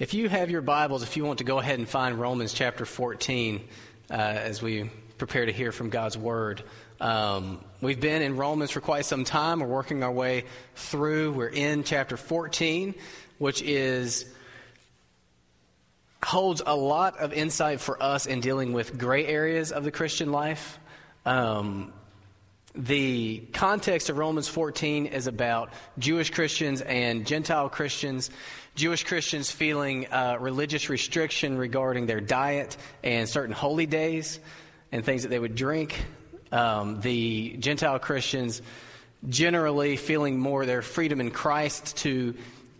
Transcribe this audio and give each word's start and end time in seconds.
If 0.00 0.14
you 0.14 0.30
have 0.30 0.48
your 0.48 0.62
Bibles, 0.62 1.02
if 1.02 1.18
you 1.18 1.26
want 1.26 1.40
to 1.40 1.44
go 1.44 1.58
ahead 1.58 1.78
and 1.78 1.86
find 1.86 2.18
Romans 2.18 2.54
chapter 2.54 2.86
14 2.86 3.60
uh, 4.10 4.14
as 4.14 4.62
we 4.62 4.88
prepare 5.18 5.44
to 5.44 5.52
hear 5.52 5.72
from 5.72 5.90
God's 5.90 6.16
Word. 6.16 6.62
Um, 7.02 7.62
we've 7.82 8.00
been 8.00 8.22
in 8.22 8.38
Romans 8.38 8.70
for 8.70 8.80
quite 8.80 9.04
some 9.04 9.24
time. 9.24 9.60
We're 9.60 9.66
working 9.66 10.02
our 10.02 10.10
way 10.10 10.44
through. 10.74 11.32
We're 11.32 11.48
in 11.48 11.84
chapter 11.84 12.16
14, 12.16 12.94
which 13.36 13.60
is 13.60 14.24
holds 16.22 16.62
a 16.64 16.74
lot 16.74 17.18
of 17.18 17.34
insight 17.34 17.78
for 17.78 18.02
us 18.02 18.24
in 18.24 18.40
dealing 18.40 18.72
with 18.72 18.96
gray 18.96 19.26
areas 19.26 19.70
of 19.70 19.84
the 19.84 19.90
Christian 19.90 20.32
life. 20.32 20.78
Um, 21.26 21.92
the 22.74 23.42
context 23.52 24.10
of 24.10 24.16
Romans 24.16 24.48
14 24.48 25.06
is 25.06 25.26
about 25.26 25.72
Jewish 25.98 26.30
Christians 26.30 26.80
and 26.80 27.26
Gentile 27.26 27.68
Christians. 27.68 28.30
Jewish 28.74 29.04
Christians 29.04 29.50
feeling 29.50 30.06
uh, 30.06 30.36
religious 30.40 30.88
restriction 30.88 31.58
regarding 31.58 32.06
their 32.06 32.20
diet 32.20 32.76
and 33.02 33.28
certain 33.28 33.54
holy 33.54 33.86
days 33.86 34.40
and 34.92 35.04
things 35.04 35.22
that 35.22 35.28
they 35.28 35.38
would 35.38 35.54
drink. 35.54 36.04
Um, 36.52 37.00
the 37.00 37.56
Gentile 37.58 37.98
Christians 37.98 38.62
generally 39.28 39.96
feeling 39.96 40.38
more 40.38 40.64
their 40.66 40.82
freedom 40.82 41.20
in 41.20 41.30
Christ 41.30 41.98
to 41.98 42.34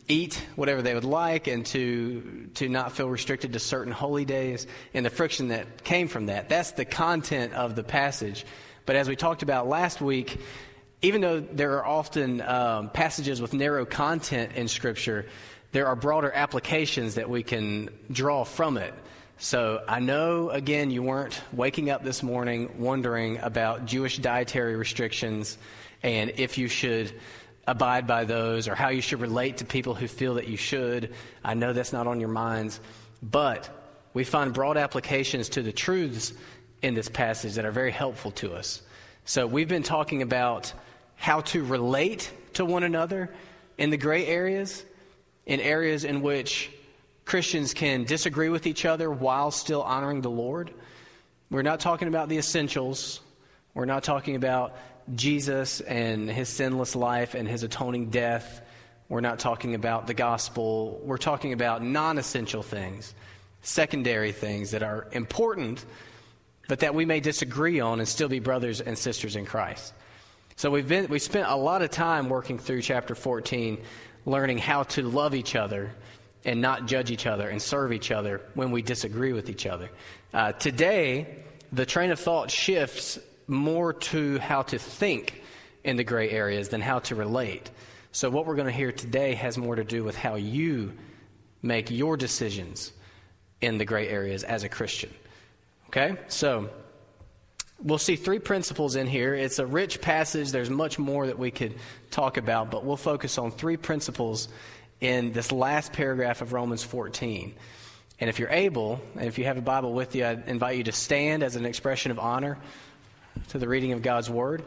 eat 0.09 0.43
whatever 0.57 0.83
they 0.83 0.95
would 0.95 1.05
like 1.05 1.47
and 1.47 1.65
to 1.67 2.49
to 2.55 2.69
not 2.69 2.93
feel 2.93 3.09
restricted 3.09 3.53
to 3.53 3.59
certain 3.61 3.93
holy 3.93 4.25
days 4.25 4.67
and 4.93 5.07
the 5.07 5.11
friction 5.11 5.49
that 5.49 5.85
came 5.85 6.09
from 6.09 6.27
that. 6.27 6.49
That's 6.49 6.73
the 6.73 6.85
content 6.85 7.53
of 7.55 7.77
the 7.77 7.85
passage. 7.85 8.45
But 8.87 8.97
as 8.97 9.09
we 9.09 9.15
talked 9.15 9.43
about 9.43 9.69
last 9.69 10.01
week, 10.01 10.41
even 11.03 11.21
though 11.21 11.41
there 11.41 11.79
are 11.79 11.87
often 11.87 12.41
um, 12.41 12.91
passages 12.91 13.41
with 13.41 13.55
narrow 13.55 13.85
content 13.87 14.53
in 14.57 14.67
Scripture, 14.69 15.27
there 15.73 15.87
are 15.87 15.97
broader 15.97 16.33
applications 16.33 17.15
that 17.15 17.31
we 17.31 17.43
can 17.43 17.91
draw 18.11 18.45
from 18.45 18.77
it. 18.77 18.95
So 19.39 19.83
I 19.89 20.01
know, 20.01 20.51
again, 20.51 20.91
you 20.91 21.03
weren't 21.03 21.41
waking 21.53 21.91
up 21.91 22.05
this 22.05 22.23
morning 22.23 22.75
wondering 22.79 23.39
about 23.39 23.87
Jewish 23.87 24.19
dietary 24.19 24.77
restrictions 24.77 25.57
and 26.03 26.33
if 26.37 26.59
you 26.59 26.69
should 26.69 27.13
abide 27.67 28.07
by 28.07 28.25
those 28.25 28.69
or 28.69 28.75
how 28.75 28.89
you 28.89 29.01
should 29.01 29.21
relate 29.21 29.59
to 29.59 29.65
people 29.65 29.95
who 29.95 30.09
feel 30.09 30.35
that 30.35 30.49
you 30.49 30.57
should. 30.57 31.15
I 31.45 31.55
know 31.55 31.73
that's 31.73 31.93
not 31.93 32.07
on 32.07 32.21
your 32.21 32.29
minds. 32.29 32.81
But 33.23 33.69
we 34.13 34.25
find 34.25 34.53
broad 34.53 34.77
applications 34.77 35.51
to 35.51 35.63
the 35.63 35.73
truths 35.73 36.33
in 36.83 36.95
this 36.95 37.09
passage 37.09 37.55
that 37.55 37.65
are 37.65 37.71
very 37.71 37.93
helpful 37.93 38.33
to 38.33 38.55
us. 38.55 38.83
So 39.25 39.47
we've 39.47 39.69
been 39.69 39.83
talking 39.83 40.23
about 40.23 40.73
how 41.17 41.43
to 41.43 41.63
relate 41.63 42.31
to 42.55 42.65
one 42.65 42.83
another 42.83 43.31
in 43.79 43.91
the 43.91 43.97
gray 43.97 44.27
areas, 44.27 44.85
in 45.51 45.59
areas 45.59 46.05
in 46.05 46.23
which 46.23 46.71
Christians 47.25 47.75
can 47.75 48.05
disagree 48.05 48.49
with 48.49 48.69
each 48.69 48.85
other 48.85 49.11
while 49.11 49.51
still 49.51 49.83
honoring 49.83 50.21
the 50.21 50.31
Lord. 50.31 50.73
We're 51.51 51.63
not 51.63 51.81
talking 51.81 52.07
about 52.07 52.29
the 52.29 52.39
essentials. 52.39 53.21
We're 53.75 53.85
not 53.85 54.05
talking 54.05 54.37
about 54.37 54.77
Jesus 55.13 55.81
and 55.81 56.31
his 56.31 56.49
sinless 56.49 56.95
life 56.95 57.35
and 57.35 57.49
his 57.49 57.65
atoning 57.65 58.11
death. 58.11 58.63
We're 59.09 59.23
not 59.23 59.41
talking 59.41 59.75
about 59.75 60.07
the 60.07 60.15
gospel. 60.15 61.01
We're 61.03 61.19
talking 61.19 61.53
about 61.53 61.83
non 61.83 62.19
essential 62.19 62.63
things, 62.63 63.13
secondary 63.61 64.31
things 64.31 64.71
that 64.71 64.85
are 64.85 65.09
important, 65.11 65.85
but 66.69 66.79
that 66.79 66.95
we 66.95 67.05
may 67.05 67.19
disagree 67.19 67.81
on 67.81 67.99
and 67.99 68.09
still 68.09 68.29
be 68.29 68.39
brothers 68.39 68.81
and 68.81 68.97
sisters 68.97 69.35
in 69.35 69.47
Christ. 69.47 69.95
So 70.55 70.71
we've, 70.71 70.87
been, 70.87 71.09
we've 71.09 71.21
spent 71.21 71.49
a 71.49 71.57
lot 71.57 71.83
of 71.83 71.91
time 71.91 72.29
working 72.29 72.59
through 72.59 72.83
chapter 72.83 73.17
14, 73.17 73.79
learning 74.27 74.59
how 74.59 74.83
to 74.85 75.03
love 75.03 75.35
each 75.35 75.57
other 75.57 75.93
and 76.45 76.61
not 76.61 76.87
judge 76.87 77.11
each 77.11 77.27
other 77.27 77.49
and 77.49 77.61
serve 77.61 77.93
each 77.93 78.11
other 78.11 78.41
when 78.55 78.71
we 78.71 78.83
disagree 78.83 79.33
with 79.33 79.51
each 79.51 79.67
other. 79.67 79.91
Uh, 80.33 80.53
today, 80.53 81.43
the 81.73 81.87
train 81.87 82.11
of 82.11 82.19
thought 82.19 82.51
shifts 82.51 83.19
more 83.47 83.93
to 83.93 84.39
how 84.39 84.63
to 84.63 84.79
think 84.79 85.43
in 85.85 85.97
the 85.97 86.05
gray 86.05 86.31
areas 86.31 86.69
than 86.69 86.81
how 86.81 86.99
to 87.01 87.15
relate. 87.15 87.71
So, 88.13 88.31
what 88.31 88.47
we're 88.47 88.57
going 88.57 88.67
to 88.67 88.73
hear 88.73 88.93
today 88.93 89.35
has 89.35 89.57
more 89.57 89.77
to 89.77 89.85
do 89.85 90.05
with 90.05 90.17
how 90.17 90.35
you 90.37 90.93
make 91.63 91.91
your 91.91 92.17
decisions 92.17 92.93
in 93.61 93.79
the 93.79 93.85
gray 93.85 94.09
areas 94.09 94.43
as 94.45 94.65
a 94.65 94.69
Christian. 94.69 95.11
Okay? 95.89 96.17
So, 96.29 96.71
we'll 97.83 97.99
see 97.99 98.17
three 98.17 98.39
principles 98.39 98.97
in 98.97 99.07
here. 99.07 99.35
It's 99.35 99.59
a 99.59 99.67
rich 99.67 100.01
passage. 100.01 100.51
There's 100.51 100.71
much 100.71 100.99
more 100.99 101.27
that 101.27 101.39
we 101.39 101.51
could 101.51 101.75
talk 102.11 102.37
about, 102.37 102.71
but 102.71 102.85
we'll 102.85 102.97
focus 102.97 103.39
on 103.39 103.51
three 103.51 103.77
principles 103.77 104.49
in 105.01 105.33
this 105.33 105.51
last 105.51 105.93
paragraph 105.93 106.43
of 106.43 106.53
Romans 106.53 106.83
14. 106.83 107.55
And 108.21 108.29
if 108.29 108.39
you're 108.39 108.51
able, 108.51 109.01
and 109.17 109.27
if 109.27 109.39
you 109.39 109.47
have 109.47 109.57
a 109.57 109.63
Bible 109.63 109.93
with 109.95 110.15
you, 110.15 110.25
I 110.25 110.33
invite 110.47 110.77
you 110.77 110.85
to 110.85 110.93
stand 110.93 111.43
as 111.43 111.57
an 111.57 111.65
expression 111.65 112.11
of 112.11 112.19
honor 112.19 112.59
to 113.49 113.59
the 113.59 113.67
reading 113.67 113.93
of 113.93 114.03
God's 114.03 114.29
Word. 114.29 114.63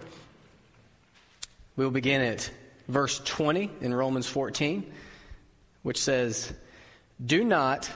We 1.76 1.86
will 1.86 1.92
begin 1.92 2.22
at 2.22 2.50
verse 2.88 3.20
20 3.20 3.70
in 3.82 3.94
Romans 3.94 4.28
14, 4.28 4.92
which 5.84 6.02
says, 6.02 6.52
Do 7.24 7.44
not, 7.44 7.90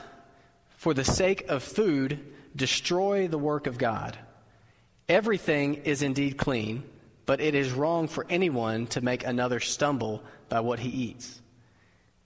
for 0.76 0.94
the 0.94 1.04
sake 1.04 1.46
of 1.48 1.64
food, 1.64 2.20
destroy 2.54 3.26
the 3.26 3.38
work 3.38 3.66
of 3.66 3.78
God. 3.78 4.16
Everything 5.08 5.74
is 5.84 6.02
indeed 6.02 6.36
clean, 6.36 6.82
but 7.24 7.40
it 7.40 7.54
is 7.54 7.72
wrong 7.72 8.08
for 8.08 8.26
anyone 8.28 8.86
to 8.88 9.00
make 9.00 9.24
another 9.24 9.60
stumble 9.60 10.22
by 10.48 10.60
what 10.60 10.78
he 10.78 10.90
eats. 10.90 11.40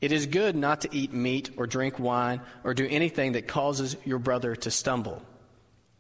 It 0.01 0.11
is 0.11 0.27
good 0.27 0.57
not 0.57 0.81
to 0.81 0.89
eat 0.91 1.13
meat 1.13 1.51
or 1.57 1.69
drink 1.69 2.01
wine 2.01 2.41
or 2.65 2.75
do 2.75 2.87
anything 2.89 3.33
that 3.33 3.47
causes 3.47 3.97
your 4.05 4.19
brother 4.19 4.57
to 4.57 4.71
stumble. 4.71 5.23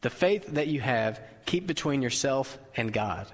The 0.00 0.10
faith 0.10 0.54
that 0.54 0.66
you 0.66 0.80
have, 0.80 1.20
keep 1.46 1.68
between 1.68 2.02
yourself 2.02 2.58
and 2.76 2.92
God. 2.92 3.28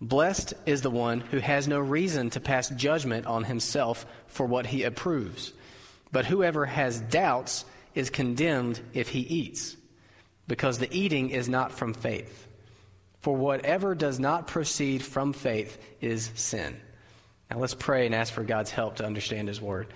Blessed 0.00 0.52
is 0.66 0.82
the 0.82 0.90
one 0.90 1.20
who 1.20 1.38
has 1.38 1.66
no 1.66 1.78
reason 1.78 2.28
to 2.30 2.40
pass 2.40 2.68
judgment 2.68 3.24
on 3.26 3.44
himself 3.44 4.04
for 4.26 4.44
what 4.44 4.66
he 4.66 4.82
approves. 4.82 5.54
But 6.12 6.26
whoever 6.26 6.66
has 6.66 7.00
doubts 7.00 7.64
is 7.94 8.10
condemned 8.10 8.80
if 8.92 9.08
he 9.08 9.20
eats, 9.20 9.76
because 10.46 10.78
the 10.78 10.94
eating 10.94 11.30
is 11.30 11.48
not 11.48 11.72
from 11.72 11.94
faith. 11.94 12.47
For 13.20 13.34
whatever 13.34 13.94
does 13.94 14.20
not 14.20 14.46
proceed 14.46 15.02
from 15.02 15.32
faith 15.32 15.78
is 16.00 16.30
sin. 16.34 16.76
Now 17.50 17.58
let's 17.58 17.74
pray 17.74 18.06
and 18.06 18.14
ask 18.14 18.32
for 18.32 18.44
God's 18.44 18.70
help 18.70 18.96
to 18.96 19.06
understand 19.06 19.48
His 19.48 19.60
Word. 19.60 19.88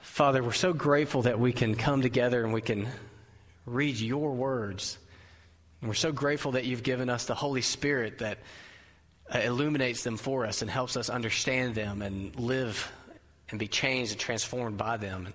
Father, 0.00 0.42
we're 0.42 0.52
so 0.52 0.72
grateful 0.72 1.22
that 1.22 1.38
we 1.38 1.52
can 1.52 1.74
come 1.74 2.02
together 2.02 2.44
and 2.44 2.52
we 2.52 2.60
can 2.60 2.86
read 3.66 3.98
your 3.98 4.32
words. 4.32 4.98
And 5.80 5.88
we're 5.88 5.94
so 5.94 6.12
grateful 6.12 6.52
that 6.52 6.64
you've 6.64 6.82
given 6.82 7.10
us 7.10 7.26
the 7.26 7.34
Holy 7.34 7.62
Spirit 7.62 8.18
that 8.18 8.38
uh, 9.32 9.38
illuminates 9.38 10.02
them 10.02 10.16
for 10.16 10.46
us 10.46 10.62
and 10.62 10.70
helps 10.70 10.96
us 10.96 11.10
understand 11.10 11.74
them 11.74 12.02
and 12.02 12.38
live 12.38 12.90
and 13.50 13.58
be 13.58 13.68
changed 13.68 14.12
and 14.12 14.20
transformed 14.20 14.76
by 14.76 14.96
them. 14.96 15.26
And 15.26 15.34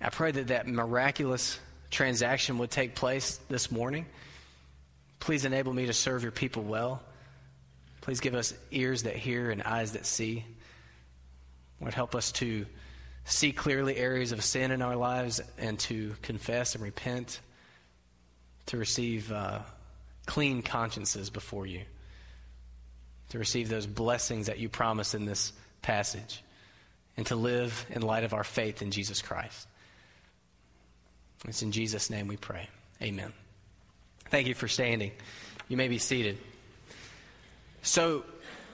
I 0.00 0.10
pray 0.10 0.32
that 0.32 0.48
that 0.48 0.66
miraculous 0.66 1.58
transaction 1.90 2.58
would 2.58 2.70
take 2.70 2.94
place 2.94 3.38
this 3.48 3.70
morning. 3.70 4.06
Please 5.20 5.44
enable 5.44 5.72
me 5.72 5.86
to 5.86 5.92
serve 5.92 6.22
your 6.22 6.32
people 6.32 6.62
well. 6.62 7.02
Please 8.00 8.20
give 8.20 8.34
us 8.34 8.54
ears 8.70 9.04
that 9.04 9.16
hear 9.16 9.50
and 9.50 9.62
eyes 9.62 9.92
that 9.92 10.06
see. 10.06 10.44
Lord, 11.80 11.94
help 11.94 12.14
us 12.14 12.32
to 12.32 12.66
see 13.24 13.52
clearly 13.52 13.96
areas 13.96 14.32
of 14.32 14.42
sin 14.42 14.70
in 14.70 14.82
our 14.82 14.96
lives 14.96 15.40
and 15.58 15.78
to 15.80 16.14
confess 16.22 16.74
and 16.74 16.82
repent 16.82 17.40
to 18.66 18.76
receive 18.76 19.32
uh, 19.32 19.58
clean 20.26 20.62
consciences 20.62 21.28
before 21.28 21.66
you, 21.66 21.82
to 23.30 23.38
receive 23.38 23.68
those 23.68 23.86
blessings 23.86 24.46
that 24.46 24.58
you 24.58 24.68
promise 24.68 25.12
in 25.12 25.24
this 25.24 25.52
passage, 25.82 26.42
and 27.16 27.26
to 27.26 27.36
live 27.36 27.84
in 27.90 28.02
light 28.02 28.22
of 28.22 28.32
our 28.32 28.44
faith 28.44 28.80
in 28.80 28.92
Jesus 28.92 29.22
Christ. 29.22 29.66
It's 31.48 31.62
in 31.62 31.72
Jesus' 31.72 32.10
name 32.10 32.28
we 32.28 32.36
pray. 32.36 32.68
Amen. 33.02 33.32
Thank 34.30 34.46
you 34.46 34.54
for 34.54 34.68
standing. 34.68 35.10
You 35.68 35.76
may 35.76 35.88
be 35.88 35.98
seated. 35.98 36.38
So, 37.82 38.24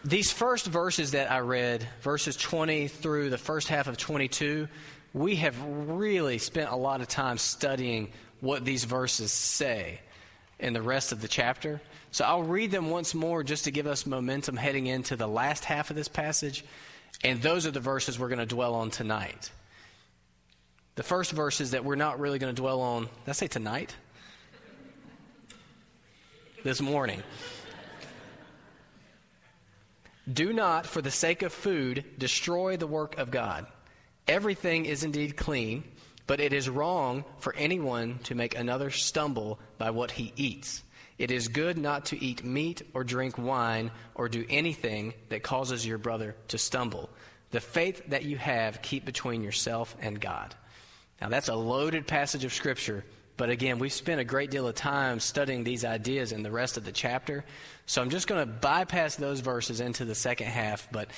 these 0.04 0.30
first 0.30 0.66
verses 0.66 1.12
that 1.12 1.32
I 1.32 1.40
read, 1.40 1.86
verses 2.02 2.36
20 2.36 2.86
through 2.88 3.30
the 3.30 3.38
first 3.38 3.66
half 3.68 3.88
of 3.88 3.96
22, 3.96 4.68
we 5.14 5.36
have 5.36 5.60
really 5.62 6.38
spent 6.38 6.70
a 6.70 6.76
lot 6.76 7.00
of 7.00 7.08
time 7.08 7.38
studying 7.38 8.12
what 8.40 8.64
these 8.64 8.84
verses 8.84 9.32
say 9.32 10.00
in 10.60 10.74
the 10.74 10.82
rest 10.82 11.10
of 11.10 11.22
the 11.22 11.28
chapter. 11.28 11.80
So 12.12 12.24
I'll 12.24 12.42
read 12.42 12.70
them 12.70 12.90
once 12.90 13.14
more 13.14 13.42
just 13.42 13.64
to 13.64 13.70
give 13.70 13.86
us 13.86 14.06
momentum 14.06 14.56
heading 14.56 14.86
into 14.86 15.16
the 15.16 15.26
last 15.26 15.64
half 15.64 15.90
of 15.90 15.96
this 15.96 16.08
passage. 16.08 16.64
And 17.24 17.40
those 17.40 17.66
are 17.66 17.70
the 17.70 17.80
verses 17.80 18.18
we're 18.18 18.28
going 18.28 18.38
to 18.38 18.46
dwell 18.46 18.74
on 18.74 18.90
tonight. 18.90 19.50
The 20.94 21.02
first 21.02 21.32
verses 21.32 21.72
that 21.72 21.84
we're 21.84 21.96
not 21.96 22.20
really 22.20 22.38
going 22.38 22.54
to 22.54 22.60
dwell 22.60 22.80
on, 22.80 23.04
did 23.04 23.10
I 23.28 23.32
say 23.32 23.48
tonight? 23.48 23.94
This 26.62 26.80
morning. 26.80 27.22
Do 30.32 30.52
not, 30.52 30.86
for 30.86 31.00
the 31.00 31.10
sake 31.10 31.42
of 31.42 31.52
food, 31.52 32.04
destroy 32.18 32.76
the 32.76 32.86
work 32.86 33.18
of 33.18 33.30
God. 33.30 33.66
Everything 34.26 34.86
is 34.86 35.04
indeed 35.04 35.36
clean, 35.36 35.84
but 36.26 36.40
it 36.40 36.52
is 36.52 36.68
wrong 36.68 37.24
for 37.38 37.54
anyone 37.54 38.18
to 38.24 38.34
make 38.34 38.56
another 38.56 38.90
stumble 38.90 39.60
by 39.78 39.90
what 39.90 40.10
he 40.10 40.32
eats. 40.36 40.82
It 41.18 41.30
is 41.30 41.48
good 41.48 41.78
not 41.78 42.06
to 42.06 42.22
eat 42.22 42.44
meat 42.44 42.82
or 42.92 43.04
drink 43.04 43.38
wine 43.38 43.90
or 44.14 44.28
do 44.28 44.44
anything 44.48 45.14
that 45.28 45.42
causes 45.42 45.86
your 45.86 45.98
brother 45.98 46.34
to 46.48 46.58
stumble. 46.58 47.08
The 47.52 47.60
faith 47.60 48.02
that 48.08 48.24
you 48.24 48.36
have, 48.36 48.82
keep 48.82 49.04
between 49.04 49.42
yourself 49.42 49.96
and 50.00 50.20
God. 50.20 50.54
Now, 51.20 51.28
that's 51.28 51.48
a 51.48 51.54
loaded 51.54 52.06
passage 52.06 52.44
of 52.44 52.52
Scripture, 52.52 53.04
but 53.36 53.50
again, 53.50 53.78
we've 53.78 53.92
spent 53.92 54.20
a 54.20 54.24
great 54.24 54.50
deal 54.50 54.66
of 54.66 54.74
time 54.74 55.20
studying 55.20 55.64
these 55.64 55.84
ideas 55.84 56.32
in 56.32 56.42
the 56.42 56.50
rest 56.50 56.76
of 56.76 56.84
the 56.84 56.92
chapter. 56.92 57.44
So 57.84 58.00
I'm 58.00 58.10
just 58.10 58.26
going 58.26 58.40
to 58.40 58.52
bypass 58.52 59.16
those 59.16 59.40
verses 59.40 59.80
into 59.80 60.04
the 60.04 60.14
second 60.14 60.46
half. 60.46 60.88
But 60.90 61.08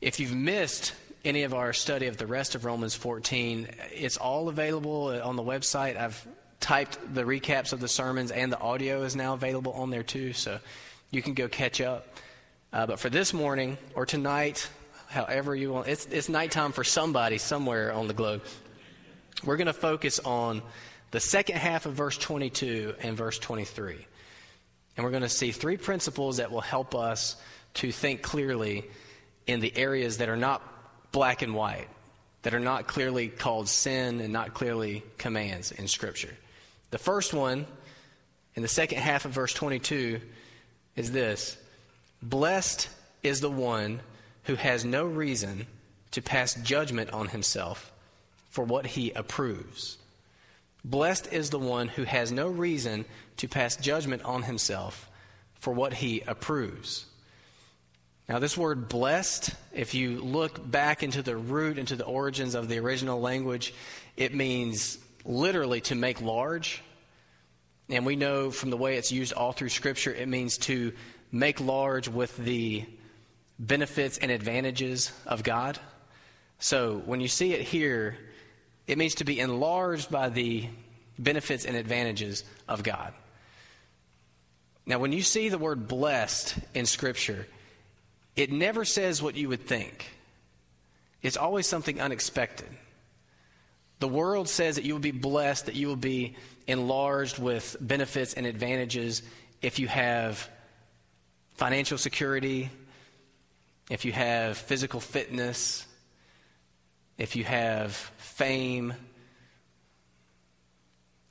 if 0.00 0.18
you've 0.18 0.34
missed 0.34 0.94
any 1.24 1.44
of 1.44 1.54
our 1.54 1.72
study 1.72 2.06
of 2.06 2.16
the 2.16 2.26
rest 2.26 2.54
of 2.54 2.64
Romans 2.64 2.94
14, 2.94 3.68
it's 3.92 4.16
all 4.16 4.48
available 4.48 5.20
on 5.22 5.36
the 5.36 5.42
website. 5.42 5.96
I've 5.96 6.26
typed 6.58 6.98
the 7.14 7.22
recaps 7.22 7.72
of 7.72 7.80
the 7.80 7.88
sermons, 7.88 8.30
and 8.30 8.52
the 8.52 8.58
audio 8.58 9.02
is 9.02 9.14
now 9.14 9.34
available 9.34 9.72
on 9.72 9.90
there 9.90 10.02
too, 10.02 10.32
so 10.32 10.58
you 11.10 11.22
can 11.22 11.34
go 11.34 11.48
catch 11.48 11.80
up. 11.80 12.06
Uh, 12.72 12.86
but 12.86 13.00
for 13.00 13.10
this 13.10 13.32
morning 13.32 13.78
or 13.94 14.06
tonight, 14.06 14.68
however 15.08 15.54
you 15.54 15.72
want, 15.72 15.88
it's, 15.88 16.06
it's 16.06 16.28
nighttime 16.28 16.72
for 16.72 16.84
somebody 16.84 17.38
somewhere 17.38 17.92
on 17.92 18.06
the 18.06 18.14
globe. 18.14 18.42
We're 19.44 19.56
going 19.56 19.66
to 19.66 19.72
focus 19.72 20.20
on 20.20 20.62
the 21.10 21.20
second 21.20 21.56
half 21.56 21.86
of 21.86 21.94
verse 21.94 22.16
22 22.16 22.94
and 23.00 23.16
verse 23.16 23.38
23. 23.38 24.06
And 24.96 25.04
we're 25.04 25.10
going 25.10 25.22
to 25.22 25.28
see 25.28 25.52
three 25.52 25.76
principles 25.76 26.36
that 26.36 26.50
will 26.50 26.60
help 26.60 26.94
us 26.94 27.36
to 27.74 27.92
think 27.92 28.22
clearly 28.22 28.84
in 29.46 29.60
the 29.60 29.76
areas 29.76 30.18
that 30.18 30.28
are 30.28 30.36
not 30.36 30.62
black 31.12 31.42
and 31.42 31.54
white, 31.54 31.88
that 32.42 32.54
are 32.54 32.60
not 32.60 32.86
clearly 32.86 33.28
called 33.28 33.68
sin 33.68 34.20
and 34.20 34.32
not 34.32 34.54
clearly 34.54 35.02
commands 35.18 35.72
in 35.72 35.88
Scripture. 35.88 36.34
The 36.90 36.98
first 36.98 37.32
one, 37.32 37.66
in 38.54 38.62
the 38.62 38.68
second 38.68 38.98
half 38.98 39.24
of 39.24 39.32
verse 39.32 39.54
22, 39.54 40.20
is 40.96 41.12
this 41.12 41.56
Blessed 42.22 42.88
is 43.22 43.40
the 43.40 43.50
one 43.50 44.00
who 44.44 44.54
has 44.54 44.84
no 44.84 45.06
reason 45.06 45.66
to 46.12 46.22
pass 46.22 46.54
judgment 46.54 47.10
on 47.10 47.28
himself 47.28 47.92
for 48.50 48.64
what 48.64 48.86
he 48.86 49.12
approves. 49.12 49.96
Blessed 50.84 51.32
is 51.32 51.50
the 51.50 51.58
one 51.58 51.88
who 51.88 52.04
has 52.04 52.32
no 52.32 52.48
reason 52.48 53.04
to 53.38 53.48
pass 53.48 53.76
judgment 53.76 54.22
on 54.22 54.42
himself 54.42 55.10
for 55.54 55.72
what 55.72 55.94
he 55.94 56.22
approves. 56.26 57.06
Now, 58.28 58.38
this 58.38 58.56
word 58.56 58.88
blessed, 58.88 59.50
if 59.72 59.92
you 59.92 60.20
look 60.20 60.70
back 60.70 61.02
into 61.02 61.20
the 61.20 61.36
root, 61.36 61.78
into 61.78 61.96
the 61.96 62.04
origins 62.04 62.54
of 62.54 62.68
the 62.68 62.78
original 62.78 63.20
language, 63.20 63.74
it 64.16 64.34
means 64.34 64.98
literally 65.24 65.80
to 65.82 65.94
make 65.94 66.20
large. 66.20 66.80
And 67.88 68.06
we 68.06 68.14
know 68.16 68.50
from 68.52 68.70
the 68.70 68.76
way 68.76 68.96
it's 68.96 69.10
used 69.10 69.32
all 69.32 69.52
through 69.52 69.70
Scripture, 69.70 70.14
it 70.14 70.28
means 70.28 70.58
to 70.58 70.92
make 71.32 71.60
large 71.60 72.08
with 72.08 72.36
the 72.36 72.86
benefits 73.58 74.16
and 74.18 74.30
advantages 74.30 75.12
of 75.26 75.42
God. 75.42 75.78
So 76.60 77.02
when 77.04 77.20
you 77.20 77.28
see 77.28 77.52
it 77.52 77.62
here, 77.62 78.16
it 78.90 78.98
means 78.98 79.14
to 79.14 79.24
be 79.24 79.38
enlarged 79.38 80.10
by 80.10 80.30
the 80.30 80.66
benefits 81.16 81.64
and 81.64 81.76
advantages 81.76 82.42
of 82.66 82.82
God. 82.82 83.14
Now, 84.84 84.98
when 84.98 85.12
you 85.12 85.22
see 85.22 85.48
the 85.48 85.58
word 85.58 85.86
blessed 85.86 86.56
in 86.74 86.86
Scripture, 86.86 87.46
it 88.34 88.50
never 88.50 88.84
says 88.84 89.22
what 89.22 89.36
you 89.36 89.48
would 89.48 89.64
think. 89.64 90.10
It's 91.22 91.36
always 91.36 91.68
something 91.68 92.00
unexpected. 92.00 92.66
The 94.00 94.08
world 94.08 94.48
says 94.48 94.74
that 94.74 94.84
you 94.84 94.94
will 94.94 95.00
be 95.00 95.12
blessed, 95.12 95.66
that 95.66 95.76
you 95.76 95.86
will 95.86 95.94
be 95.94 96.34
enlarged 96.66 97.38
with 97.38 97.76
benefits 97.80 98.34
and 98.34 98.44
advantages 98.44 99.22
if 99.62 99.78
you 99.78 99.86
have 99.86 100.50
financial 101.54 101.96
security, 101.96 102.70
if 103.88 104.04
you 104.04 104.10
have 104.10 104.58
physical 104.58 104.98
fitness, 104.98 105.86
if 107.20 107.36
you 107.36 107.44
have 107.44 107.92
fame, 108.16 108.94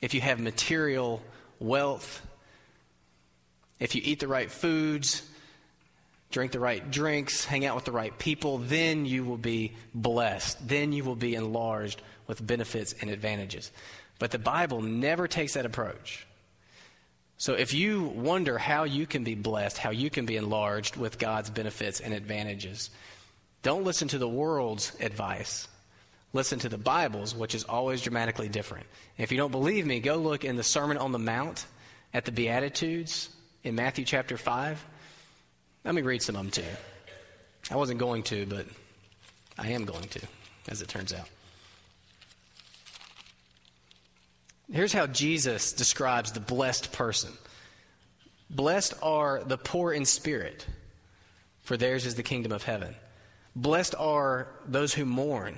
if 0.01 0.13
you 0.13 0.21
have 0.21 0.39
material 0.39 1.19
wealth, 1.59 2.21
if 3.79 3.95
you 3.95 4.01
eat 4.05 4.19
the 4.19 4.27
right 4.27 4.51
foods, 4.51 5.27
drink 6.29 6.51
the 6.51 6.59
right 6.59 6.91
drinks, 6.91 7.43
hang 7.43 7.65
out 7.65 7.75
with 7.75 7.85
the 7.85 7.91
right 7.91 8.15
people, 8.19 8.59
then 8.59 9.07
you 9.07 9.23
will 9.23 9.39
be 9.39 9.73
blessed. 9.95 10.67
Then 10.67 10.91
you 10.91 11.03
will 11.03 11.15
be 11.15 11.33
enlarged 11.33 12.03
with 12.27 12.45
benefits 12.45 12.93
and 13.01 13.09
advantages. 13.09 13.71
But 14.19 14.29
the 14.29 14.37
Bible 14.37 14.83
never 14.83 15.27
takes 15.27 15.55
that 15.55 15.65
approach. 15.65 16.27
So 17.37 17.53
if 17.53 17.73
you 17.73 18.03
wonder 18.03 18.59
how 18.59 18.83
you 18.83 19.07
can 19.07 19.23
be 19.23 19.33
blessed, 19.33 19.79
how 19.79 19.89
you 19.89 20.11
can 20.11 20.27
be 20.27 20.37
enlarged 20.37 20.97
with 20.97 21.17
God's 21.17 21.49
benefits 21.49 21.99
and 21.99 22.13
advantages, 22.13 22.91
don't 23.63 23.85
listen 23.85 24.07
to 24.09 24.19
the 24.19 24.29
world's 24.29 24.95
advice. 24.99 25.67
Listen 26.31 26.59
to 26.59 26.69
the 26.69 26.77
Bible's, 26.77 27.33
which 27.33 27.55
is 27.55 27.63
always 27.63 28.01
dramatically 28.01 28.49
different. 28.49 28.85
If 29.17 29.31
you 29.31 29.37
don't 29.37 29.51
believe 29.51 29.85
me, 29.85 29.99
go 29.99 30.15
look 30.17 30.45
in 30.45 30.55
the 30.55 30.63
Sermon 30.63 30.97
on 30.97 31.11
the 31.11 31.19
Mount 31.19 31.65
at 32.13 32.25
the 32.25 32.31
Beatitudes 32.31 33.29
in 33.63 33.75
Matthew 33.75 34.05
chapter 34.05 34.37
5. 34.37 34.85
Let 35.85 35.95
me 35.95 36.01
read 36.01 36.21
some 36.21 36.35
of 36.35 36.43
them 36.43 36.51
to 36.51 36.61
you. 36.61 36.77
I 37.71 37.75
wasn't 37.75 37.99
going 37.99 38.23
to, 38.23 38.45
but 38.45 38.67
I 39.57 39.69
am 39.69 39.85
going 39.85 40.07
to, 40.09 40.21
as 40.67 40.81
it 40.81 40.87
turns 40.87 41.13
out. 41.13 41.27
Here's 44.71 44.93
how 44.93 45.07
Jesus 45.07 45.73
describes 45.73 46.31
the 46.31 46.39
blessed 46.39 46.91
person 46.91 47.31
Blessed 48.51 48.93
are 49.01 49.43
the 49.43 49.57
poor 49.57 49.93
in 49.93 50.05
spirit, 50.05 50.65
for 51.63 51.75
theirs 51.77 52.05
is 52.05 52.15
the 52.15 52.23
kingdom 52.23 52.51
of 52.51 52.63
heaven. 52.63 52.95
Blessed 53.55 53.95
are 53.97 54.47
those 54.65 54.93
who 54.93 55.05
mourn, 55.05 55.57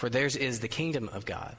for 0.00 0.08
theirs 0.08 0.34
is 0.34 0.60
the 0.60 0.68
kingdom 0.68 1.10
of 1.12 1.26
God. 1.26 1.54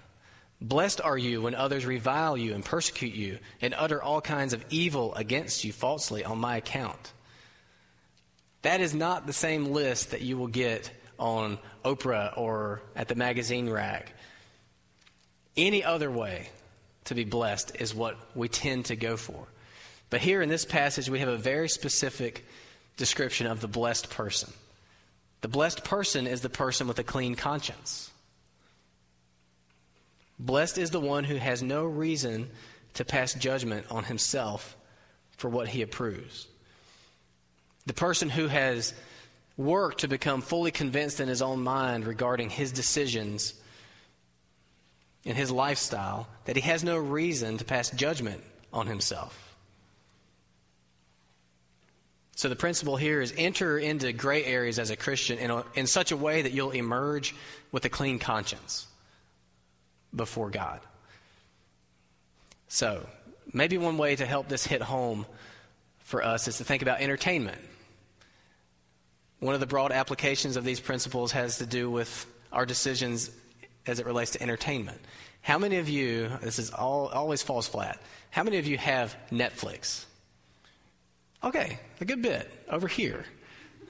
Blessed 0.60 1.00
are 1.00 1.18
you 1.18 1.44
when 1.44 1.54
others 1.54 1.86
revile 1.86 2.36
you 2.36 2.56
and 2.56 2.66
persecute 2.66 3.14
you 3.14 3.38
and 3.62 3.76
utter 3.78 4.02
all 4.02 4.20
kinds 4.20 4.54
of 4.54 4.66
evil 4.72 5.14
against 5.14 5.64
you 5.64 5.72
falsely 5.72 6.26
on 6.26 6.40
my 6.40 6.58
account. 6.58 7.14
That 8.64 8.82
is 8.82 8.96
not 8.96 9.28
the 9.28 9.34
same 9.34 9.68
list 9.68 10.12
that 10.12 10.22
you 10.22 10.38
will 10.38 10.48
get 10.48 10.92
on 11.20 11.60
Oprah 11.86 12.36
or 12.36 12.82
at 12.96 13.08
the 13.08 13.16
magazine 13.16 13.70
rack. 13.70 14.12
Any 15.56 15.84
other 15.84 16.10
way, 16.10 16.50
to 17.06 17.16
be 17.16 17.24
blessed 17.24 17.76
is 17.80 17.94
what 17.94 18.18
we 18.36 18.48
tend 18.48 18.86
to 18.86 18.96
go 18.96 19.18
for. 19.18 19.48
But 20.10 20.22
here 20.22 20.42
in 20.42 20.50
this 20.50 20.66
passage, 20.66 21.10
we 21.10 21.20
have 21.20 21.30
a 21.30 21.38
very 21.38 21.70
specific 21.70 22.46
description 22.98 23.48
of 23.48 23.62
the 23.62 23.68
blessed 23.68 24.10
person. 24.10 24.52
The 25.42 25.48
blessed 25.48 25.84
person 25.84 26.28
is 26.28 26.42
the 26.42 26.50
person 26.50 26.88
with 26.88 27.00
a 27.00 27.04
clean 27.04 27.36
conscience. 27.36 28.11
Blessed 30.42 30.80
is 30.80 30.90
the 30.90 31.00
one 31.00 31.24
who 31.24 31.36
has 31.36 31.62
no 31.62 31.86
reason 31.86 32.50
to 32.96 33.06
pass 33.06 33.36
judgment 33.36 33.86
on 33.92 34.04
himself 34.04 34.76
for 35.38 35.50
what 35.50 35.68
he 35.68 35.84
approves. 35.84 36.48
The 37.86 37.94
person 37.94 38.28
who 38.28 38.48
has 38.48 38.96
worked 39.56 40.00
to 40.00 40.08
become 40.08 40.42
fully 40.42 40.72
convinced 40.72 41.20
in 41.20 41.28
his 41.28 41.44
own 41.44 41.62
mind 41.62 42.08
regarding 42.08 42.50
his 42.50 42.72
decisions 42.72 43.54
and 45.26 45.38
his 45.38 45.52
lifestyle 45.52 46.28
that 46.46 46.56
he 46.56 46.64
has 46.64 46.84
no 46.84 46.98
reason 46.98 47.60
to 47.60 47.66
pass 47.66 47.92
judgment 47.92 48.44
on 48.74 48.88
himself. 48.88 49.56
So 52.36 52.50
the 52.50 52.56
principle 52.56 52.98
here 52.98 53.22
is 53.22 53.32
enter 53.38 53.78
into 53.78 54.12
gray 54.12 54.44
areas 54.44 54.80
as 54.80 54.90
a 54.90 54.96
Christian 54.96 55.38
in, 55.38 55.52
a, 55.52 55.64
in 55.76 55.86
such 55.86 56.12
a 56.12 56.18
way 56.18 56.42
that 56.42 56.52
you'll 56.52 56.72
emerge 56.72 57.36
with 57.72 57.86
a 57.86 57.90
clean 57.90 58.18
conscience 58.18 58.88
before 60.16 60.50
God. 60.50 60.80
So, 62.68 63.06
maybe 63.54 63.78
one 63.78 63.98
way 63.98 64.16
to 64.16 64.26
help 64.26 64.48
this 64.48 64.66
hit 64.66 64.82
home 64.82 65.26
for 66.00 66.24
us 66.24 66.48
is 66.48 66.58
to 66.58 66.64
think 66.64 66.82
about 66.82 67.02
entertainment. 67.02 67.60
One 69.40 69.54
of 69.54 69.60
the 69.60 69.68
broad 69.68 69.92
applications 69.92 70.56
of 70.56 70.64
these 70.64 70.80
principles 70.80 71.32
has 71.32 71.58
to 71.58 71.66
do 71.66 71.90
with 71.90 72.26
our 72.52 72.66
decisions 72.66 73.32
as 73.88 74.00
it 74.00 74.06
relates 74.06 74.32
to 74.32 74.42
entertainment. 74.42 75.00
How 75.42 75.58
many 75.58 75.78
of 75.78 75.90
you, 75.90 76.30
this 76.42 76.60
is 76.60 76.70
all, 76.70 77.08
always 77.08 77.42
falls 77.42 77.68
flat, 77.68 78.00
how 78.30 78.44
many 78.44 78.58
of 78.58 78.68
you 78.68 78.78
have 78.78 79.16
Netflix? 79.32 80.06
Okay, 81.44 81.80
a 82.00 82.06
good 82.06 82.22
bit 82.22 82.50
over 82.70 82.88
here. 82.88 83.26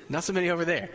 Not 0.07 0.23
so 0.23 0.33
many 0.33 0.49
over 0.49 0.63
there. 0.63 0.89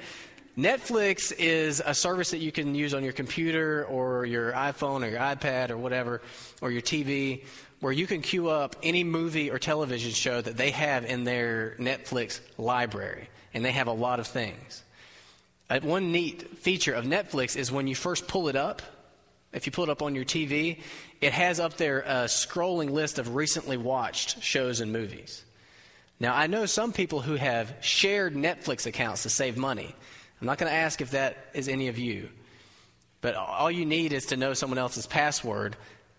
Netflix 0.59 1.35
is 1.39 1.83
a 1.85 1.93
service 1.93 2.31
that 2.31 2.39
you 2.39 2.51
can 2.51 2.75
use 2.75 2.95
on 2.95 3.05
your 3.05 3.13
computer 3.13 3.85
or 3.85 4.25
your 4.25 4.53
iPhone 4.53 5.05
or 5.05 5.11
your 5.11 5.21
iPad 5.21 5.69
or 5.69 5.77
whatever, 5.77 6.23
or 6.63 6.71
your 6.71 6.81
TV, 6.81 7.45
where 7.81 7.93
you 7.93 8.07
can 8.07 8.23
queue 8.23 8.49
up 8.49 8.75
any 8.83 9.05
movie 9.05 9.51
or 9.51 9.59
television 9.59 10.13
show 10.13 10.41
that 10.41 10.57
they 10.57 10.71
have 10.71 11.05
in 11.05 11.25
their 11.25 11.77
Netflix 11.79 12.41
library. 12.57 13.29
And 13.53 13.63
they 13.63 13.73
have 13.73 13.87
a 13.87 13.93
lot 13.93 14.19
of 14.19 14.27
things. 14.27 14.83
Uh, 15.69 15.81
one 15.81 16.11
neat 16.11 16.57
feature 16.59 16.95
of 16.95 17.05
Netflix 17.05 17.55
is 17.55 17.71
when 17.71 17.87
you 17.87 17.95
first 17.95 18.27
pull 18.27 18.49
it 18.49 18.57
up, 18.57 18.81
if 19.53 19.67
you 19.67 19.73
pull 19.73 19.85
it 19.85 19.91
up 19.91 20.01
on 20.01 20.15
your 20.15 20.25
TV, 20.25 20.81
it 21.21 21.35
has 21.35 21.61
up 21.61 21.77
there 21.77 22.01
a 22.01 22.25
scrolling 22.25 22.91
list 22.91 23.19
of 23.19 23.35
recently 23.35 23.77
watched 23.77 24.43
shows 24.43 24.81
and 24.81 24.91
movies. 24.91 25.45
Now, 26.19 26.35
I 26.35 26.47
know 26.47 26.65
some 26.65 26.95
people 26.95 27.21
who 27.21 27.35
have 27.35 27.75
shared 27.83 28.35
Netflix 28.35 28.87
accounts 28.87 29.25
to 29.25 29.29
save 29.29 29.59
money. 29.59 29.95
I'm 30.41 30.47
not 30.47 30.59
going 30.59 30.71
to 30.71 30.77
ask 30.77 31.01
if 31.01 31.13
that 31.13 31.37
is 31.55 31.69
any 31.69 31.89
of 31.89 31.99
you, 31.99 32.29
but 33.21 33.35
all 33.35 33.71
you 33.71 33.87
need 33.87 34.13
is 34.13 34.27
to 34.27 34.37
know 34.37 34.53
someone 34.55 34.79
else's 34.79 35.07
password, 35.07 35.77